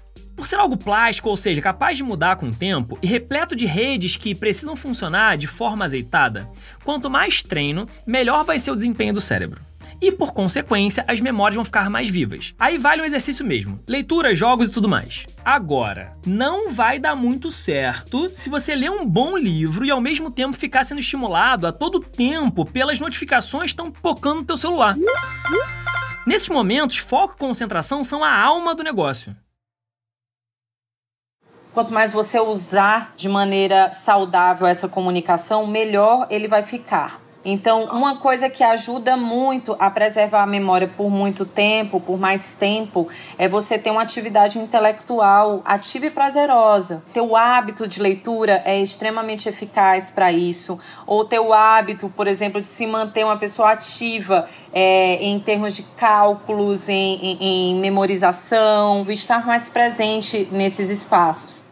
Por 0.40 0.47
ser 0.47 0.56
algo 0.56 0.75
plástico, 0.75 1.28
ou 1.28 1.37
seja, 1.37 1.61
capaz 1.61 1.99
de 1.99 2.02
mudar 2.02 2.37
com 2.37 2.49
o 2.49 2.54
tempo 2.54 2.99
e 3.02 3.06
repleto 3.06 3.54
de 3.54 3.66
redes 3.66 4.16
que 4.16 4.35
precisam 4.35 4.75
funcionar 4.75 5.37
de 5.37 5.47
forma 5.47 5.85
azeitada, 5.85 6.47
quanto 6.82 7.11
mais 7.11 7.42
treino, 7.42 7.85
melhor 8.06 8.42
vai 8.42 8.59
ser 8.59 8.70
o 8.70 8.75
desempenho 8.75 9.12
do 9.12 9.20
cérebro. 9.20 9.61
e, 10.00 10.11
por 10.11 10.32
consequência, 10.32 11.04
as 11.06 11.20
memórias 11.20 11.56
vão 11.56 11.64
ficar 11.64 11.90
mais 11.90 12.09
vivas. 12.09 12.54
Aí 12.59 12.78
vale 12.78 13.02
o 13.02 13.04
exercício 13.04 13.44
mesmo: 13.44 13.76
leitura, 13.87 14.35
jogos 14.35 14.70
e 14.70 14.73
tudo 14.73 14.88
mais. 14.88 15.26
Agora, 15.44 16.11
não 16.25 16.73
vai 16.73 16.99
dar 16.99 17.14
muito 17.14 17.50
certo 17.50 18.30
se 18.32 18.49
você 18.49 18.75
ler 18.75 18.90
um 18.90 19.04
bom 19.04 19.37
livro 19.37 19.85
e 19.85 19.90
ao 19.90 20.00
mesmo 20.00 20.30
tempo 20.30 20.56
ficar 20.56 20.85
sendo 20.85 21.00
estimulado 21.00 21.66
a 21.66 21.73
todo 21.73 22.00
tempo 22.00 22.64
pelas 22.64 22.99
notificações 22.99 23.64
que 23.75 23.82
estão 23.82 23.90
tocando 23.90 24.37
no 24.37 24.47
teu 24.47 24.56
celular. 24.56 24.97
Nesses 26.26 26.49
momentos, 26.49 26.97
foco 26.97 27.35
e 27.35 27.38
concentração 27.38 28.02
são 28.02 28.25
a 28.25 28.35
alma 28.35 28.75
do 28.75 28.82
negócio. 28.82 29.37
Quanto 31.73 31.95
mais 31.95 32.12
você 32.12 32.41
usar 32.41 33.12
de 33.17 33.29
maneira 33.29 33.93
saudável 33.93 34.67
essa 34.67 34.89
comunicação, 34.89 35.69
melhor 35.69 36.27
ele 36.29 36.49
vai 36.49 36.65
ficar. 36.65 37.21
Então, 37.44 37.85
uma 37.85 38.16
coisa 38.16 38.50
que 38.50 38.62
ajuda 38.62 39.16
muito 39.16 39.75
a 39.78 39.90
preservar 39.90 40.42
a 40.42 40.47
memória 40.47 40.87
por 40.87 41.09
muito 41.09 41.47
tempo, 41.47 41.99
por 41.99 42.18
mais 42.18 42.52
tempo, 42.52 43.09
é 43.38 43.49
você 43.49 43.78
ter 43.78 43.90
uma 43.90 44.02
atividade 44.02 44.59
intelectual 44.59 45.62
ativa 45.64 46.06
e 46.06 46.11
prazerosa. 46.11 47.02
Teu 47.14 47.35
hábito 47.35 47.88
de 47.88 48.00
leitura 48.00 48.62
é 48.66 48.78
extremamente 48.80 49.49
eficaz 49.49 50.11
para 50.11 50.30
isso. 50.30 50.78
Ou 51.06 51.25
teu 51.25 51.52
hábito, 51.54 52.12
por 52.14 52.26
exemplo, 52.26 52.61
de 52.61 52.66
se 52.66 52.87
manter 52.87 53.25
uma 53.25 53.38
pessoa 53.38 53.70
ativa 53.70 54.47
é, 54.70 55.14
em 55.25 55.40
termos 55.40 55.75
de 55.75 55.82
cálculos, 55.82 56.90
em, 56.90 57.14
em, 57.23 57.38
em 57.40 57.80
memorização, 57.80 59.06
estar 59.09 59.47
mais 59.47 59.70
presente 59.70 60.47
nesses 60.52 60.90
espaços. 60.90 61.70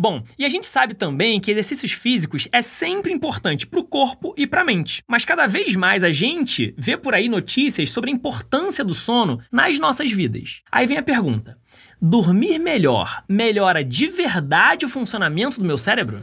Bom, 0.00 0.22
e 0.38 0.44
a 0.44 0.48
gente 0.48 0.64
sabe 0.64 0.94
também 0.94 1.40
que 1.40 1.50
exercícios 1.50 1.90
físicos 1.90 2.46
é 2.52 2.62
sempre 2.62 3.12
importante 3.12 3.66
para 3.66 3.80
o 3.80 3.84
corpo 3.84 4.32
e 4.36 4.46
para 4.46 4.60
a 4.60 4.64
mente. 4.64 5.02
Mas 5.08 5.24
cada 5.24 5.48
vez 5.48 5.74
mais 5.74 6.04
a 6.04 6.10
gente 6.12 6.72
vê 6.78 6.96
por 6.96 7.16
aí 7.16 7.28
notícias 7.28 7.90
sobre 7.90 8.08
a 8.08 8.14
importância 8.14 8.84
do 8.84 8.94
sono 8.94 9.40
nas 9.50 9.76
nossas 9.80 10.12
vidas. 10.12 10.62
Aí 10.70 10.86
vem 10.86 10.98
a 10.98 11.02
pergunta: 11.02 11.58
dormir 12.00 12.60
melhor 12.60 13.24
melhora 13.28 13.82
de 13.82 14.06
verdade 14.06 14.86
o 14.86 14.88
funcionamento 14.88 15.58
do 15.58 15.66
meu 15.66 15.76
cérebro? 15.76 16.22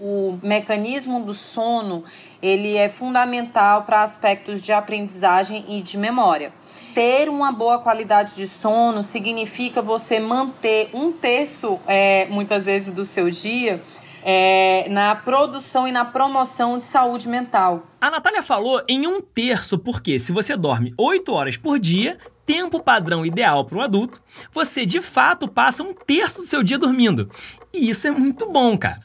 O 0.00 0.36
mecanismo 0.42 1.24
do 1.24 1.32
sono, 1.32 2.02
ele 2.42 2.76
é 2.76 2.88
fundamental 2.88 3.84
para 3.84 4.02
aspectos 4.02 4.64
de 4.64 4.72
aprendizagem 4.72 5.64
e 5.68 5.82
de 5.82 5.96
memória 5.96 6.52
ter 6.94 7.28
uma 7.28 7.50
boa 7.50 7.78
qualidade 7.78 8.36
de 8.36 8.46
sono 8.46 9.02
significa 9.02 9.82
você 9.82 10.20
manter 10.20 10.90
um 10.94 11.12
terço, 11.12 11.80
é, 11.86 12.26
muitas 12.26 12.66
vezes, 12.66 12.90
do 12.90 13.04
seu 13.04 13.30
dia 13.30 13.80
é, 14.24 14.88
na 14.88 15.14
produção 15.14 15.86
e 15.86 15.92
na 15.92 16.04
promoção 16.04 16.78
de 16.78 16.84
saúde 16.84 17.28
mental. 17.28 17.82
A 18.00 18.10
Natália 18.10 18.42
falou 18.42 18.82
em 18.88 19.06
um 19.06 19.20
terço, 19.20 19.78
porque 19.78 20.18
se 20.18 20.32
você 20.32 20.56
dorme 20.56 20.94
8 20.98 21.30
horas 21.32 21.56
por 21.58 21.78
dia, 21.78 22.16
tempo 22.46 22.82
padrão 22.82 23.24
ideal 23.24 23.64
para 23.66 23.78
um 23.78 23.82
adulto, 23.82 24.20
você 24.50 24.86
de 24.86 25.02
fato 25.02 25.46
passa 25.46 25.82
um 25.82 25.92
terço 25.92 26.40
do 26.40 26.46
seu 26.46 26.62
dia 26.62 26.78
dormindo. 26.78 27.30
E 27.72 27.90
isso 27.90 28.08
é 28.08 28.10
muito 28.10 28.50
bom, 28.50 28.76
cara. 28.78 29.04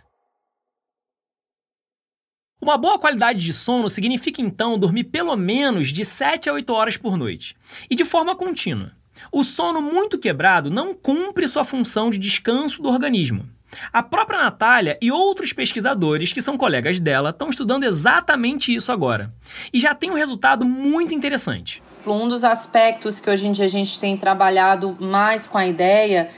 Uma 2.62 2.78
boa 2.78 3.00
qualidade 3.00 3.39
de 3.39 3.54
sono 3.54 3.88
significa 3.88 4.42
então 4.42 4.78
dormir 4.78 5.06
pelo 5.06 5.34
menos 5.38 5.94
de 5.94 6.04
7 6.04 6.50
a 6.50 6.54
8 6.54 6.74
horas 6.74 6.98
por 6.98 7.18
noite 7.18 7.56
e 7.89 7.96
de 7.96 8.04
forma 8.04 8.36
contínua. 8.36 8.92
O 9.32 9.46
sono 9.46 9.82
muito 9.82 10.20
quebrado 10.20 10.70
não 10.70 10.94
cumpre 10.94 11.48
sua 11.48 11.63
função 11.63 12.10
de 12.10 12.18
descanso 12.18 12.82
do 12.82 12.89
organismo. 12.89 13.48
A 13.94 14.04
própria 14.04 14.39
Natália 14.39 14.98
e 15.01 15.10
outros 15.10 15.54
pesquisadores 15.54 16.34
que 16.34 16.42
são 16.42 16.58
colegas 16.58 17.00
dela 17.00 17.30
estão 17.30 17.50
estudando 17.50 17.86
exatamente 17.86 18.74
isso 18.74 18.92
agora. 18.92 19.34
E 19.72 19.80
já 19.80 19.96
tem 19.96 20.12
um 20.12 20.16
resultado 20.16 20.66
muito 20.66 21.16
interessante. 21.16 21.82
Um 22.06 22.28
dos 22.28 22.44
aspectos 22.44 23.22
que 23.22 23.30
hoje 23.30 23.48
em 23.48 23.51
dia 23.54 23.66
a 23.66 23.70
gente 23.70 24.00
tem 24.00 24.18
trabalhado 24.18 24.98
mais 25.00 25.48
com 25.48 25.58
a 25.58 25.66
ideia 25.66 26.30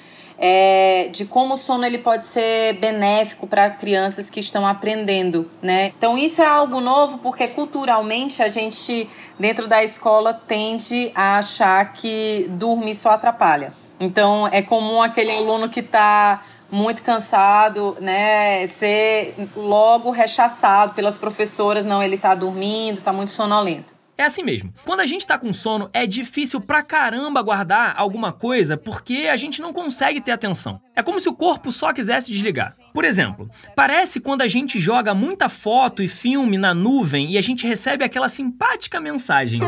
é, 0.44 1.10
de 1.12 1.24
como 1.24 1.54
o 1.54 1.58
sono 1.58 1.86
ele 1.86 2.00
pode 2.00 2.26
ser 2.26 2.74
benéfico 2.80 3.46
para 3.46 3.70
crianças 3.70 4.28
que 4.28 4.40
estão 4.40 4.66
aprendendo, 4.66 5.50
né? 5.62 5.94
Então 5.96 6.18
isso 6.18 6.42
é 6.42 6.46
algo 6.46 6.82
novo 6.82 7.20
porque 7.20 7.48
culturalmente 7.48 8.42
a 8.42 8.50
gente 8.50 9.08
dentro 9.38 9.68
da 9.68 9.84
escola 9.84 10.34
tende 10.34 11.12
a 11.14 11.38
achar 11.38 11.94
que 11.94 12.48
dormir 12.50 12.96
só 12.96 13.12
atrapalha. 13.12 13.72
Então 14.00 14.48
é 14.48 14.64
comum 14.64 15.00
aquele 15.00 15.32
aluno 15.32 15.70
que 15.70 15.82
está 15.82 16.44
muito 16.72 17.04
cansado, 17.04 17.98
né, 18.00 18.66
ser 18.66 19.36
logo 19.56 20.10
rechaçado 20.10 20.94
pelas 20.94 21.18
professoras, 21.18 21.84
não, 21.84 22.02
ele 22.02 22.16
está 22.16 22.34
dormindo, 22.34 23.00
está 23.00 23.12
muito 23.12 23.34
sonolento. 23.34 23.94
É 24.22 24.24
assim 24.24 24.44
mesmo. 24.44 24.72
Quando 24.86 25.00
a 25.00 25.06
gente 25.08 25.26
tá 25.26 25.36
com 25.36 25.52
sono, 25.52 25.90
é 25.92 26.06
difícil 26.06 26.62
pra 26.62 26.84
caramba 26.84 27.42
guardar 27.42 27.96
alguma 27.98 28.32
coisa 28.32 28.78
porque 28.78 29.28
a 29.28 29.36
gente 29.36 29.60
não 29.64 29.74
consegue 29.74 30.22
ter 30.22 30.30
atenção. 30.30 30.80
É 30.96 31.02
como 31.02 31.20
se 31.20 31.30
o 31.30 31.34
corpo 31.34 31.72
só 31.72 31.94
quisesse 31.94 32.32
desligar. 32.32 32.76
Por 32.94 33.06
exemplo, 33.06 33.50
parece 33.76 34.20
quando 34.20 34.42
a 34.42 34.48
gente 34.48 34.80
joga 34.80 35.14
muita 35.14 35.48
foto 35.48 36.04
e 36.04 36.08
filme 36.08 36.58
na 36.58 36.74
nuvem 36.74 37.32
e 37.32 37.38
a 37.38 37.42
gente 37.42 37.66
recebe 37.66 38.04
aquela 38.04 38.28
simpática 38.28 39.00
mensagem: 39.00 39.62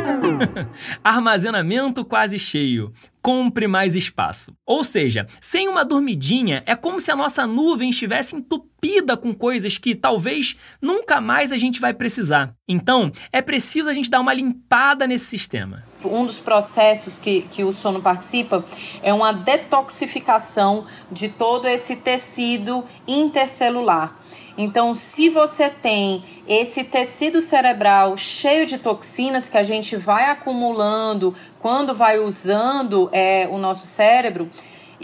armazenamento 1.03 2.03
quase 2.03 2.37
cheio 2.37 2.91
compre 3.23 3.67
mais 3.67 3.95
espaço. 3.95 4.53
Ou 4.65 4.83
seja, 4.83 5.25
sem 5.39 5.69
uma 5.69 5.85
dormidinha, 5.85 6.61
é 6.65 6.75
como 6.75 6.99
se 6.99 7.09
a 7.09 7.15
nossa 7.15 7.47
nuvem 7.47 7.89
estivesse 7.89 8.35
entupida 8.35 9.15
com 9.15 9.33
coisas 9.33 9.77
que 9.77 9.95
talvez 9.95 10.57
nunca 10.81 11.21
mais 11.21 11.53
a 11.53 11.57
gente 11.57 11.79
vai 11.79 11.93
precisar. 11.93 12.53
Então, 12.67 13.09
é 13.31 13.41
preciso 13.41 13.89
a 13.89 13.93
gente 13.93 14.09
dar 14.09 14.19
uma 14.19 14.33
limpada 14.33 15.07
nesse 15.07 15.25
sistema. 15.25 15.85
Um 16.07 16.25
dos 16.25 16.39
processos 16.39 17.19
que, 17.19 17.41
que 17.43 17.63
o 17.63 17.73
sono 17.73 18.01
participa 18.01 18.63
é 19.01 19.13
uma 19.13 19.31
detoxificação 19.31 20.85
de 21.11 21.29
todo 21.29 21.67
esse 21.67 21.95
tecido 21.95 22.83
intercelular. 23.07 24.15
Então, 24.57 24.93
se 24.93 25.29
você 25.29 25.67
tem 25.69 26.23
esse 26.47 26.83
tecido 26.83 27.41
cerebral 27.41 28.15
cheio 28.15 28.65
de 28.65 28.77
toxinas 28.77 29.49
que 29.49 29.57
a 29.57 29.63
gente 29.63 29.95
vai 29.95 30.25
acumulando 30.25 31.33
quando 31.59 31.95
vai 31.95 32.19
usando 32.19 33.09
é, 33.11 33.47
o 33.51 33.57
nosso 33.57 33.87
cérebro, 33.87 34.47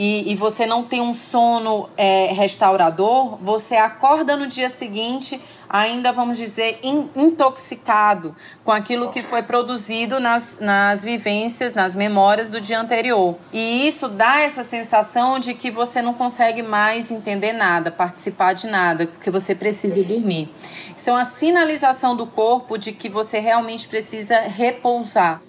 e, 0.01 0.31
e, 0.31 0.35
você 0.35 0.65
não 0.65 0.81
tem 0.81 1.01
um 1.01 1.13
sono 1.13 1.89
é, 1.97 2.31
restaurador, 2.31 3.35
você 3.41 3.75
acorda 3.75 4.37
no 4.37 4.47
dia 4.47 4.69
seguinte 4.69 5.41
ainda, 5.69 6.13
vamos 6.13 6.37
dizer, 6.37 6.79
in, 6.81 7.09
intoxicado 7.13 8.33
com 8.63 8.71
aquilo 8.71 9.09
que 9.09 9.21
foi 9.21 9.43
produzido 9.43 10.17
nas, 10.17 10.57
nas 10.61 11.03
vivências, 11.03 11.73
nas 11.73 11.95
memórias 11.95 12.49
do 12.49 12.61
dia 12.61 12.79
anterior. 12.79 13.35
E 13.51 13.89
isso 13.89 14.07
dá 14.07 14.39
essa 14.39 14.63
sensação 14.63 15.37
de 15.37 15.53
que 15.53 15.69
você 15.69 16.01
não 16.01 16.13
consegue 16.13 16.63
mais 16.63 17.11
entender 17.11 17.51
nada, 17.51 17.91
participar 17.91 18.53
de 18.53 18.67
nada, 18.67 19.05
porque 19.05 19.29
você 19.29 19.53
precisa 19.53 20.01
dormir. 20.01 20.49
Isso 20.95 21.09
é 21.09 21.13
uma 21.13 21.25
sinalização 21.25 22.15
do 22.15 22.25
corpo 22.25 22.77
de 22.77 22.93
que 22.93 23.09
você 23.09 23.39
realmente 23.39 23.85
precisa 23.85 24.39
repousar. 24.39 25.41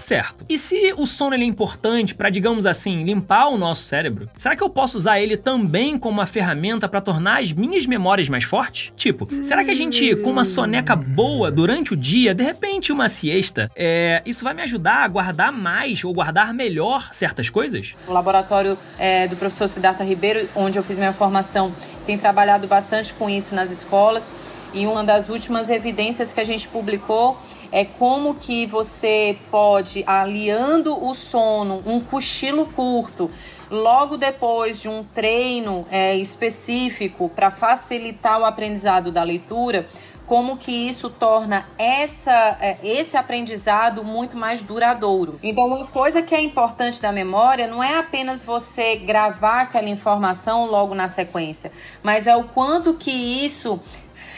Certo. 0.00 0.46
E 0.48 0.56
se 0.56 0.94
o 0.96 1.06
sono 1.06 1.34
é 1.34 1.44
importante 1.44 2.14
para, 2.14 2.30
digamos 2.30 2.64
assim, 2.64 3.04
limpar 3.04 3.48
o 3.48 3.58
nosso 3.58 3.82
cérebro, 3.82 4.28
será 4.36 4.56
que 4.56 4.62
eu 4.62 4.70
posso 4.70 4.96
usar 4.96 5.20
ele 5.20 5.36
também 5.36 5.98
como 5.98 6.18
uma 6.18 6.26
ferramenta 6.26 6.88
para 6.88 7.00
tornar 7.00 7.40
as 7.40 7.52
minhas 7.52 7.86
memórias 7.86 8.28
mais 8.28 8.44
fortes? 8.44 8.92
Tipo, 8.96 9.28
será 9.44 9.62
que 9.62 9.70
a 9.70 9.74
gente, 9.74 10.16
com 10.16 10.30
uma 10.30 10.44
soneca 10.44 10.96
boa 10.96 11.50
durante 11.50 11.92
o 11.92 11.96
dia, 11.96 12.34
de 12.34 12.42
repente 12.42 12.92
uma 12.92 13.08
siesta, 13.08 13.70
é, 13.76 14.22
isso 14.24 14.42
vai 14.42 14.54
me 14.54 14.62
ajudar 14.62 15.04
a 15.04 15.08
guardar 15.08 15.52
mais 15.52 16.02
ou 16.02 16.12
guardar 16.14 16.54
melhor 16.54 17.12
certas 17.12 17.50
coisas? 17.50 17.94
O 18.08 18.12
laboratório 18.12 18.78
é, 18.98 19.28
do 19.28 19.36
professor 19.36 19.68
Siddhartha 19.68 20.02
Ribeiro, 20.02 20.48
onde 20.56 20.78
eu 20.78 20.82
fiz 20.82 20.98
minha 20.98 21.12
formação, 21.12 21.72
tem 22.06 22.16
trabalhado 22.16 22.66
bastante 22.66 23.12
com 23.12 23.28
isso 23.28 23.54
nas 23.54 23.70
escolas. 23.70 24.30
E 24.72 24.86
uma 24.86 25.02
das 25.02 25.28
últimas 25.28 25.68
evidências 25.68 26.32
que 26.32 26.40
a 26.40 26.44
gente 26.44 26.68
publicou 26.68 27.36
é 27.72 27.84
como 27.84 28.34
que 28.34 28.66
você 28.66 29.38
pode, 29.50 30.02
aliando 30.06 31.02
o 31.02 31.14
sono, 31.14 31.82
um 31.86 32.00
cochilo 32.00 32.66
curto, 32.66 33.30
logo 33.70 34.16
depois 34.16 34.80
de 34.80 34.88
um 34.88 35.04
treino 35.04 35.86
é, 35.90 36.16
específico 36.16 37.28
para 37.28 37.50
facilitar 37.50 38.40
o 38.40 38.44
aprendizado 38.44 39.12
da 39.12 39.22
leitura, 39.22 39.86
como 40.30 40.56
que 40.56 40.70
isso 40.70 41.10
torna 41.10 41.66
essa, 41.76 42.56
é, 42.60 42.76
esse 42.84 43.16
aprendizado 43.16 44.04
muito 44.04 44.36
mais 44.36 44.62
duradouro. 44.62 45.40
Então, 45.42 45.66
uma 45.66 45.86
coisa 45.86 46.22
que 46.22 46.32
é 46.32 46.40
importante 46.40 47.02
da 47.02 47.10
memória 47.10 47.66
não 47.66 47.82
é 47.82 47.96
apenas 47.98 48.44
você 48.44 48.94
gravar 48.94 49.62
aquela 49.62 49.88
informação 49.88 50.66
logo 50.66 50.94
na 50.94 51.08
sequência, 51.08 51.72
mas 52.00 52.28
é 52.28 52.36
o 52.36 52.44
quanto 52.44 52.94
que 52.94 53.10
isso 53.10 53.80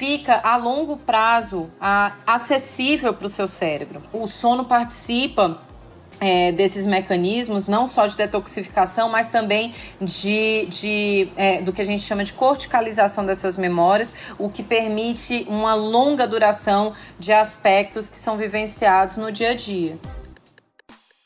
fica 0.02 0.40
a 0.42 0.56
longo 0.56 0.96
prazo 0.96 1.70
a, 1.80 2.14
acessível 2.26 3.14
para 3.14 3.28
o 3.28 3.30
seu 3.30 3.46
cérebro. 3.46 4.02
O 4.12 4.26
sono 4.26 4.64
participa 4.64 5.62
é, 6.18 6.50
desses 6.50 6.84
mecanismos, 6.86 7.68
não 7.68 7.86
só 7.86 8.04
de 8.08 8.16
detoxificação, 8.16 9.08
mas 9.08 9.28
também 9.28 9.72
de, 10.00 10.66
de 10.66 11.28
é, 11.36 11.62
do 11.62 11.72
que 11.72 11.80
a 11.80 11.84
gente 11.84 12.02
chama 12.02 12.24
de 12.24 12.32
corticalização 12.32 13.24
dessas 13.24 13.56
memórias, 13.56 14.12
o 14.40 14.48
que 14.48 14.64
permite 14.64 15.46
uma 15.48 15.72
longa 15.74 16.26
duração 16.26 16.94
de 17.16 17.32
aspectos 17.32 18.08
que 18.08 18.16
são 18.16 18.36
vivenciados 18.36 19.16
no 19.16 19.30
dia 19.30 19.50
a 19.50 19.54
dia. 19.54 19.96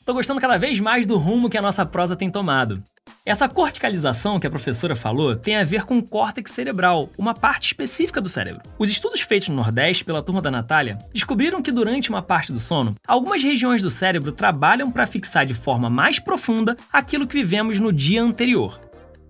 Tô 0.05 0.13
gostando 0.13 0.39
cada 0.39 0.57
vez 0.59 0.79
mais 0.79 1.07
do 1.07 1.17
rumo 1.17 1.49
que 1.49 1.57
a 1.57 1.63
nossa 1.63 1.83
prosa 1.83 2.15
tem 2.15 2.29
tomado. 2.29 2.83
Essa 3.27 3.49
corticalização 3.49 4.39
que 4.39 4.47
a 4.47 4.49
professora 4.49 4.95
falou 4.95 5.35
tem 5.35 5.57
a 5.57 5.63
ver 5.65 5.83
com 5.83 5.97
o 5.97 6.01
córtex 6.01 6.49
cerebral, 6.49 7.09
uma 7.17 7.33
parte 7.33 7.65
específica 7.65 8.21
do 8.21 8.29
cérebro. 8.29 8.61
Os 8.79 8.89
estudos 8.89 9.19
feitos 9.19 9.49
no 9.49 9.55
Nordeste 9.57 10.05
pela 10.05 10.23
turma 10.23 10.41
da 10.41 10.49
Natália 10.49 10.97
descobriram 11.13 11.61
que 11.61 11.69
durante 11.69 12.09
uma 12.09 12.21
parte 12.21 12.53
do 12.53 12.59
sono, 12.59 12.95
algumas 13.05 13.43
regiões 13.43 13.81
do 13.81 13.89
cérebro 13.89 14.31
trabalham 14.31 14.89
para 14.89 15.05
fixar 15.05 15.45
de 15.45 15.53
forma 15.53 15.89
mais 15.89 16.19
profunda 16.19 16.77
aquilo 16.89 17.27
que 17.27 17.35
vivemos 17.35 17.81
no 17.81 17.91
dia 17.91 18.23
anterior. 18.23 18.79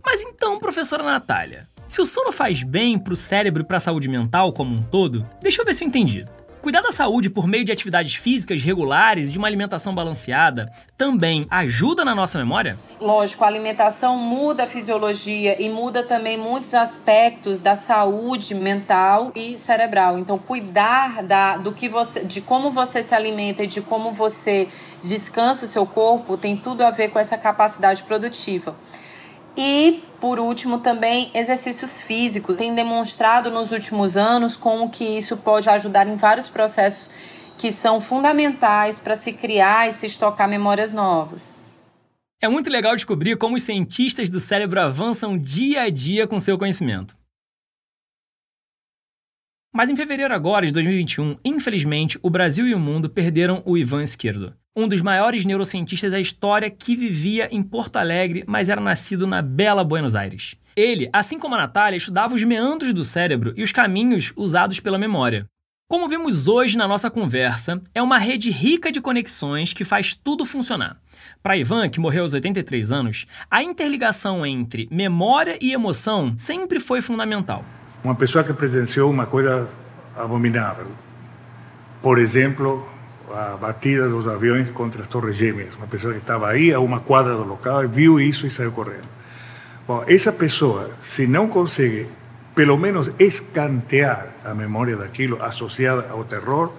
Mas 0.05 0.21
então, 0.21 0.59
professora 0.59 1.01
Natália, 1.01 1.67
se 1.87 1.99
o 1.99 2.05
sono 2.05 2.31
faz 2.31 2.61
bem 2.61 2.99
para 2.99 3.13
o 3.13 3.15
cérebro 3.15 3.63
e 3.63 3.65
para 3.65 3.77
a 3.77 3.79
saúde 3.79 4.07
mental 4.07 4.53
como 4.53 4.75
um 4.75 4.83
todo, 4.83 5.27
deixa 5.41 5.59
eu 5.59 5.65
ver 5.65 5.73
se 5.73 5.83
eu 5.83 5.87
entendi. 5.87 6.23
Cuidar 6.67 6.81
da 6.81 6.91
saúde 6.91 7.29
por 7.29 7.47
meio 7.47 7.63
de 7.63 7.71
atividades 7.71 8.15
físicas 8.15 8.61
regulares 8.61 9.29
e 9.29 9.31
de 9.31 9.37
uma 9.37 9.47
alimentação 9.47 9.95
balanceada 9.95 10.69
também 10.97 11.47
ajuda 11.49 12.03
na 12.03 12.13
nossa 12.13 12.37
memória? 12.37 12.77
Lógico, 12.99 13.45
a 13.45 13.47
alimentação 13.47 14.17
muda 14.17 14.63
a 14.63 14.67
fisiologia 14.67 15.55
e 15.63 15.69
muda 15.69 16.03
também 16.03 16.37
muitos 16.37 16.73
aspectos 16.73 17.61
da 17.61 17.77
saúde 17.77 18.53
mental 18.53 19.31
e 19.33 19.57
cerebral. 19.57 20.19
Então, 20.19 20.37
cuidar 20.37 21.23
da, 21.23 21.55
do 21.55 21.71
que 21.71 21.87
você, 21.87 22.25
de 22.25 22.41
como 22.41 22.69
você 22.69 23.01
se 23.01 23.15
alimenta 23.15 23.63
e 23.63 23.67
de 23.67 23.79
como 23.79 24.11
você 24.11 24.67
descansa 25.01 25.63
o 25.63 25.69
seu 25.69 25.85
corpo 25.85 26.35
tem 26.35 26.57
tudo 26.57 26.83
a 26.83 26.91
ver 26.91 27.11
com 27.11 27.17
essa 27.17 27.37
capacidade 27.37 28.03
produtiva. 28.03 28.75
E, 29.55 30.03
por 30.19 30.39
último, 30.39 30.79
também 30.79 31.31
exercícios 31.33 32.01
físicos. 32.01 32.57
Tem 32.57 32.73
demonstrado 32.73 33.51
nos 33.51 33.71
últimos 33.71 34.17
anos 34.17 34.55
como 34.55 34.89
que 34.89 35.03
isso 35.03 35.37
pode 35.37 35.69
ajudar 35.69 36.07
em 36.07 36.15
vários 36.15 36.49
processos 36.49 37.11
que 37.57 37.71
são 37.71 37.99
fundamentais 37.99 39.01
para 39.01 39.15
se 39.15 39.33
criar 39.33 39.89
e 39.89 39.93
se 39.93 40.05
estocar 40.05 40.47
memórias 40.47 40.91
novas. 40.91 41.55
É 42.39 42.47
muito 42.47 42.69
legal 42.69 42.95
descobrir 42.95 43.35
como 43.37 43.55
os 43.55 43.63
cientistas 43.63 44.29
do 44.29 44.39
cérebro 44.39 44.79
avançam 44.79 45.37
dia 45.37 45.81
a 45.81 45.89
dia 45.89 46.27
com 46.27 46.39
seu 46.39 46.57
conhecimento. 46.57 47.15
Mas 49.77 49.91
em 49.91 49.95
fevereiro 49.95 50.33
agora 50.33 50.65
de 50.65 50.71
2021, 50.71 51.35
infelizmente, 51.45 52.17
o 52.23 52.31
Brasil 52.31 52.67
e 52.67 52.73
o 52.73 52.79
mundo 52.79 53.07
perderam 53.07 53.61
o 53.63 53.77
Ivan 53.77 54.01
Esquerdo 54.01 54.55
um 54.75 54.87
dos 54.87 55.01
maiores 55.01 55.43
neurocientistas 55.43 56.11
da 56.11 56.19
história 56.19 56.69
que 56.69 56.95
vivia 56.95 57.47
em 57.51 57.63
Porto 57.63 57.97
Alegre, 57.97 58.43
mas 58.45 58.69
era 58.69 58.79
nascido 58.79 59.25
na 59.25 59.41
bela 59.41 59.83
Buenos 59.83 60.15
Aires. 60.15 60.55
Ele, 60.75 61.09
assim 61.11 61.39
como 61.39 61.55
a 61.55 61.57
Natália, 61.57 61.97
estudava 61.97 62.35
os 62.35 62.43
meandros 62.43 62.93
do 62.93 63.03
cérebro 63.03 63.53
e 63.57 63.63
os 63.63 63.71
caminhos 63.71 64.31
usados 64.35 64.79
pela 64.79 64.99
memória. 64.99 65.47
Como 65.89 66.07
vimos 66.07 66.47
hoje 66.47 66.77
na 66.77 66.87
nossa 66.87 67.09
conversa, 67.09 67.81
é 67.93 68.03
uma 68.03 68.19
rede 68.19 68.51
rica 68.51 68.91
de 68.91 69.01
conexões 69.01 69.73
que 69.73 69.83
faz 69.83 70.13
tudo 70.13 70.45
funcionar. 70.45 70.99
Para 71.41 71.57
Ivan, 71.57 71.89
que 71.89 71.99
morreu 71.99 72.21
aos 72.21 72.33
83 72.33 72.91
anos, 72.91 73.25
a 73.49 73.63
interligação 73.63 74.45
entre 74.45 74.87
memória 74.91 75.57
e 75.59 75.73
emoção 75.73 76.35
sempre 76.37 76.79
foi 76.79 77.01
fundamental. 77.01 77.65
Uma 78.03 78.15
pessoa 78.15 78.43
que 78.43 78.53
presenciou 78.53 79.09
uma 79.09 79.25
coisa 79.25 79.67
abominável, 80.15 80.87
por 82.01 82.19
exemplo, 82.19 82.87
a 83.33 83.57
batida 83.57 84.07
dos 84.07 84.27
aviões 84.27 84.69
contra 84.69 85.01
as 85.01 85.07
Torres 85.07 85.35
Gêmeas. 85.35 85.75
Uma 85.75 85.87
pessoa 85.87 86.13
que 86.13 86.19
estava 86.19 86.47
aí 86.49 86.73
a 86.73 86.79
uma 86.79 86.99
quadra 86.99 87.33
do 87.33 87.43
local, 87.43 87.87
viu 87.87 88.19
isso 88.19 88.47
e 88.47 88.51
saiu 88.51 88.71
correndo. 88.71 89.07
Bom, 89.87 90.03
essa 90.07 90.31
pessoa, 90.31 90.91
se 90.99 91.27
não 91.27 91.47
consegue, 91.47 92.07
pelo 92.55 92.77
menos, 92.77 93.11
escantear 93.19 94.27
a 94.43 94.53
memória 94.53 94.95
daquilo 94.95 95.41
associada 95.41 96.07
ao 96.09 96.23
terror, 96.23 96.71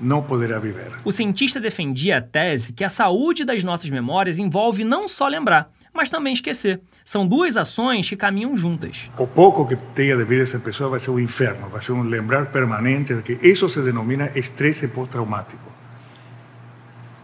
não 0.00 0.22
poderá 0.22 0.58
viver. 0.58 0.90
O 1.04 1.12
cientista 1.12 1.60
defendia 1.60 2.18
a 2.18 2.20
tese 2.20 2.72
que 2.72 2.84
a 2.84 2.88
saúde 2.88 3.44
das 3.44 3.62
nossas 3.62 3.88
memórias 3.90 4.38
envolve 4.38 4.82
não 4.82 5.06
só 5.06 5.28
lembrar, 5.28 5.70
mas 5.94 6.10
também 6.10 6.32
esquecer. 6.32 6.80
São 7.04 7.26
duas 7.26 7.56
ações 7.56 8.08
que 8.08 8.16
caminham 8.16 8.56
juntas. 8.56 9.08
O 9.16 9.26
pouco 9.26 9.66
que 9.66 9.76
tenha 9.94 10.16
de 10.16 10.24
vida 10.24 10.42
essa 10.42 10.58
pessoa 10.58 10.90
vai 10.90 10.98
ser 10.98 11.12
um 11.12 11.20
inferno, 11.20 11.68
vai 11.68 11.80
ser 11.80 11.92
um 11.92 12.02
lembrar 12.02 12.46
permanente 12.46 13.14
de 13.14 13.22
que 13.22 13.38
isso 13.46 13.68
se 13.68 13.80
denomina 13.80 14.30
estresse 14.34 14.88
pós-traumático. 14.88 15.72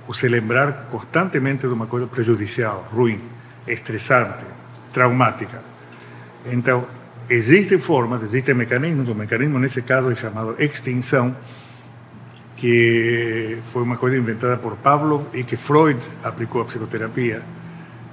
O 0.06 0.14
se 0.14 0.28
lembrar 0.28 0.86
constantemente 0.90 1.66
de 1.66 1.72
uma 1.72 1.86
coisa 1.86 2.06
prejudicial, 2.06 2.88
ruim, 2.92 3.20
estressante, 3.66 4.44
traumática. 4.92 5.60
Então, 6.46 6.86
existem 7.28 7.78
formas, 7.78 8.22
existem 8.22 8.54
mecanismos, 8.54 9.08
o 9.08 9.14
mecanismo 9.14 9.58
nesse 9.58 9.82
caso 9.82 10.10
é 10.10 10.14
chamado 10.14 10.54
extinção, 10.58 11.36
que 12.56 13.58
foi 13.72 13.82
uma 13.82 13.96
coisa 13.96 14.16
inventada 14.16 14.56
por 14.56 14.76
Pavlov 14.76 15.24
e 15.32 15.42
que 15.42 15.56
Freud 15.56 16.00
aplicou 16.22 16.60
à 16.60 16.64
psicoterapia 16.64 17.42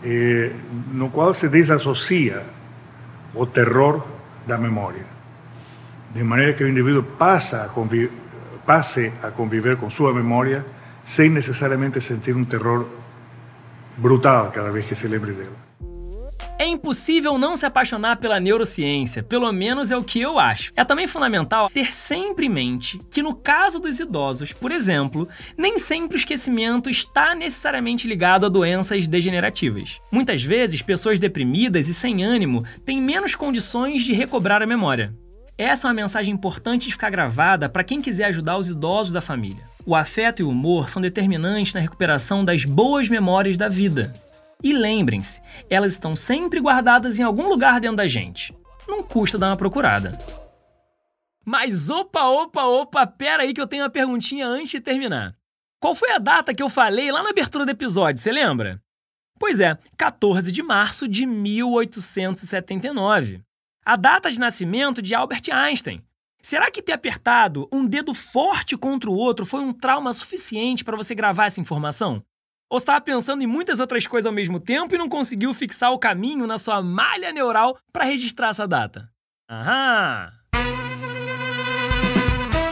eh, 0.10 0.56
no 0.94 1.12
qual 1.12 1.34
se 1.34 1.50
desassocia 1.50 2.44
o 3.36 3.46
terror 3.46 4.06
da 4.48 4.58
memória. 4.58 5.04
De 6.16 6.24
maneira 6.24 6.54
que 6.54 6.64
o 6.64 6.70
indivíduo 6.70 7.04
passa 7.04 7.66
a 7.66 7.68
conviver, 7.68 8.12
passe 8.66 9.12
a 9.22 9.32
conviver 9.32 9.76
com 9.76 9.90
sua 9.90 10.14
memória 10.14 10.66
sem 11.04 11.30
necessariamente 11.30 12.00
sentir 12.00 12.36
um 12.36 12.46
terror 12.46 12.88
brutal 13.98 14.52
cada 14.52 14.72
vez 14.72 14.86
que 14.86 14.96
se 14.96 15.08
lembre 15.08 15.34
dela. 15.34 15.67
É 16.60 16.66
impossível 16.66 17.38
não 17.38 17.56
se 17.56 17.68
apaixonar 17.68 18.18
pela 18.18 18.40
neurociência, 18.40 19.22
pelo 19.22 19.52
menos 19.52 19.92
é 19.92 19.98
o 19.98 20.04
que 20.04 20.20
eu 20.20 20.40
acho. 20.40 20.72
É 20.76 20.84
também 20.84 21.06
fundamental 21.06 21.70
ter 21.70 21.92
sempre 21.92 22.48
em 22.48 22.50
mente 22.50 23.00
que, 23.12 23.22
no 23.22 23.36
caso 23.36 23.80
dos 23.80 24.00
idosos, 24.00 24.54
por 24.54 24.72
exemplo, 24.72 25.28
nem 25.56 25.78
sempre 25.78 26.18
o 26.18 26.20
esquecimento 26.20 26.90
está 26.90 27.36
necessariamente 27.36 28.08
ligado 28.08 28.48
a 28.48 28.50
doenças 28.50 29.08
degenerativas. 29.08 30.02
Muitas 30.12 30.42
vezes, 30.42 30.82
pessoas 30.82 31.20
deprimidas 31.20 31.88
e 31.90 31.94
sem 31.94 32.24
ânimo 32.24 32.66
têm 32.84 33.00
menos 33.00 33.36
condições 33.36 34.04
de 34.04 34.14
recobrar 34.14 34.64
a 34.64 34.68
memória. 34.68 35.14
Essa 35.60 35.88
é 35.88 35.90
uma 35.90 35.94
mensagem 35.94 36.34
importante 36.34 36.88
de 36.88 36.94
ficar 36.94 37.12
gravada 37.12 37.70
para 37.70 37.84
quem 37.84 38.02
quiser 38.02 38.26
ajudar 38.26 38.58
os 38.58 38.70
idosos 38.70 39.14
da 39.14 39.22
família. 39.22 39.64
O 39.86 39.96
afeto 39.96 40.42
e 40.42 40.44
o 40.44 40.50
humor 40.50 40.90
são 40.90 41.02
determinantes 41.02 41.74
na 41.74 41.80
recuperação 41.80 42.44
das 42.44 42.66
boas 42.66 43.08
memórias 43.08 43.58
da 43.58 43.70
vida. 43.70 44.14
E 44.64 44.74
lembrem-se, 44.74 45.42
elas 45.70 45.92
estão 45.92 46.16
sempre 46.16 46.60
guardadas 46.60 47.20
em 47.20 47.24
algum 47.24 47.48
lugar 47.48 47.80
dentro 47.80 47.98
da 47.98 48.08
gente. 48.08 48.56
Não 48.88 49.04
custa 49.04 49.38
dar 49.38 49.50
uma 49.50 49.58
procurada. 49.58 50.18
Mas 51.46 51.90
opa, 51.90 52.24
opa, 52.24 52.64
opa, 52.64 53.08
pera 53.08 53.44
aí 53.44 53.54
que 53.54 53.62
eu 53.62 53.68
tenho 53.68 53.84
uma 53.84 53.90
perguntinha 53.90 54.48
antes 54.48 54.72
de 54.72 54.82
terminar. 54.82 55.36
Qual 55.80 55.94
foi 55.94 56.12
a 56.12 56.18
data 56.18 56.54
que 56.54 56.64
eu 56.64 56.70
falei 56.70 57.12
lá 57.12 57.22
na 57.22 57.30
abertura 57.30 57.66
do 57.66 57.72
episódio, 57.72 58.20
você 58.20 58.32
lembra? 58.32 58.82
Pois 59.40 59.60
é, 59.60 59.78
14 59.96 60.52
de 60.52 60.64
março 60.64 61.08
de 61.08 61.26
1879. 61.26 63.42
A 63.86 63.96
data 63.96 64.32
de 64.32 64.40
nascimento 64.40 65.02
de 65.02 65.14
Albert 65.14 65.44
Einstein. 65.52 66.04
Será 66.42 66.72
que 66.72 66.82
ter 66.82 66.94
apertado 66.94 67.68
um 67.72 67.86
dedo 67.86 68.14
forte 68.14 68.76
contra 68.76 69.10
o 69.10 69.16
outro 69.16 69.46
foi 69.46 69.60
um 69.60 69.72
trauma 69.72 70.12
suficiente 70.14 70.84
para 70.84 70.98
você 70.98 71.14
gravar 71.14 71.46
essa 71.46 71.62
informação? 71.62 72.24
Ou 72.70 72.78
estava 72.78 73.00
pensando 73.00 73.42
em 73.42 73.48
muitas 73.48 73.80
outras 73.80 74.06
coisas 74.06 74.26
ao 74.26 74.34
mesmo 74.34 74.60
tempo 74.60 74.94
e 74.94 74.98
não 74.98 75.08
conseguiu 75.08 75.54
fixar 75.54 75.94
o 75.94 76.00
caminho 76.00 76.46
na 76.46 76.58
sua 76.58 76.82
malha 76.82 77.32
neural 77.32 77.78
para 77.94 78.04
registrar 78.04 78.50
essa 78.50 78.68
data? 78.68 79.10
Aham! 79.50 80.34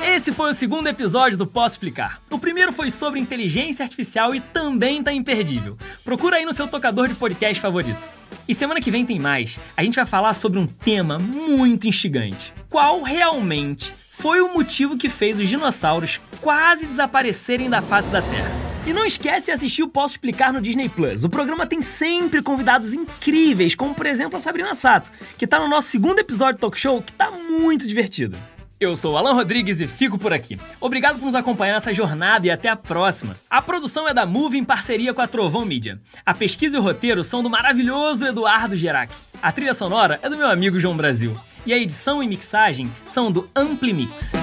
Esse 0.05 0.31
foi 0.31 0.51
o 0.51 0.53
segundo 0.53 0.87
episódio 0.87 1.37
do 1.37 1.47
Posso 1.47 1.75
Explicar. 1.75 2.21
O 2.29 2.39
primeiro 2.39 2.71
foi 2.73 2.89
sobre 2.91 3.19
inteligência 3.19 3.83
artificial 3.83 4.35
e 4.35 4.39
também 4.39 5.01
tá 5.01 5.13
imperdível. 5.13 5.77
Procura 6.03 6.37
aí 6.37 6.45
no 6.45 6.53
seu 6.53 6.67
tocador 6.67 7.07
de 7.07 7.15
podcast 7.15 7.61
favorito. 7.61 8.09
E 8.47 8.53
semana 8.53 8.81
que 8.81 8.91
vem 8.91 9.05
tem 9.05 9.19
mais. 9.19 9.59
A 9.75 9.83
gente 9.83 9.95
vai 9.95 10.05
falar 10.05 10.33
sobre 10.33 10.59
um 10.59 10.67
tema 10.67 11.19
muito 11.19 11.87
instigante. 11.87 12.53
Qual 12.69 13.01
realmente 13.01 13.93
foi 14.09 14.41
o 14.41 14.53
motivo 14.53 14.97
que 14.97 15.09
fez 15.09 15.39
os 15.39 15.47
dinossauros 15.47 16.19
quase 16.41 16.85
desaparecerem 16.85 17.69
da 17.69 17.81
face 17.81 18.09
da 18.09 18.21
Terra? 18.21 18.64
E 18.85 18.93
não 18.93 19.03
esquece 19.03 19.47
de 19.47 19.51
assistir 19.51 19.81
o 19.81 19.89
Posso 19.89 20.13
Explicar 20.13 20.53
no 20.53 20.61
Disney 20.61 20.87
Plus. 20.87 21.23
O 21.23 21.29
programa 21.29 21.65
tem 21.65 21.81
sempre 21.81 22.41
convidados 22.41 22.93
incríveis, 22.93 23.73
como 23.73 23.95
por 23.95 24.05
exemplo 24.05 24.37
a 24.37 24.39
Sabrina 24.39 24.75
Sato, 24.75 25.11
que 25.39 25.47
tá 25.47 25.59
no 25.59 25.67
nosso 25.67 25.87
segundo 25.87 26.19
episódio 26.19 26.57
do 26.57 26.61
talk 26.61 26.79
show, 26.79 27.01
que 27.01 27.11
tá 27.11 27.31
muito 27.31 27.87
divertido. 27.87 28.37
Eu 28.79 28.95
sou 28.95 29.13
o 29.13 29.17
Alan 29.17 29.33
Rodrigues 29.33 29.81
e 29.81 29.87
fico 29.87 30.19
por 30.19 30.33
aqui. 30.33 30.59
Obrigado 30.79 31.17
por 31.17 31.25
nos 31.25 31.33
acompanhar 31.33 31.73
nessa 31.73 31.93
jornada 31.93 32.45
e 32.45 32.51
até 32.51 32.69
a 32.69 32.75
próxima. 32.75 33.33
A 33.49 33.59
produção 33.59 34.07
é 34.07 34.13
da 34.13 34.25
Move 34.25 34.57
em 34.57 34.63
parceria 34.63 35.13
com 35.13 35.21
a 35.21 35.27
Trovão 35.27 35.65
Media. 35.65 35.99
A 36.23 36.33
pesquisa 36.33 36.75
e 36.75 36.79
o 36.79 36.83
roteiro 36.83 37.23
são 37.23 37.41
do 37.41 37.49
maravilhoso 37.49 38.27
Eduardo 38.27 38.75
Gerac. 38.75 39.11
A 39.41 39.51
trilha 39.51 39.73
sonora 39.73 40.19
é 40.21 40.29
do 40.29 40.37
meu 40.37 40.47
amigo 40.47 40.77
João 40.77 40.95
Brasil. 40.95 41.35
E 41.65 41.73
a 41.73 41.77
edição 41.77 42.21
e 42.21 42.27
mixagem 42.27 42.91
são 43.03 43.31
do 43.31 43.49
Ampli 43.55 43.93
Mix. 43.93 44.33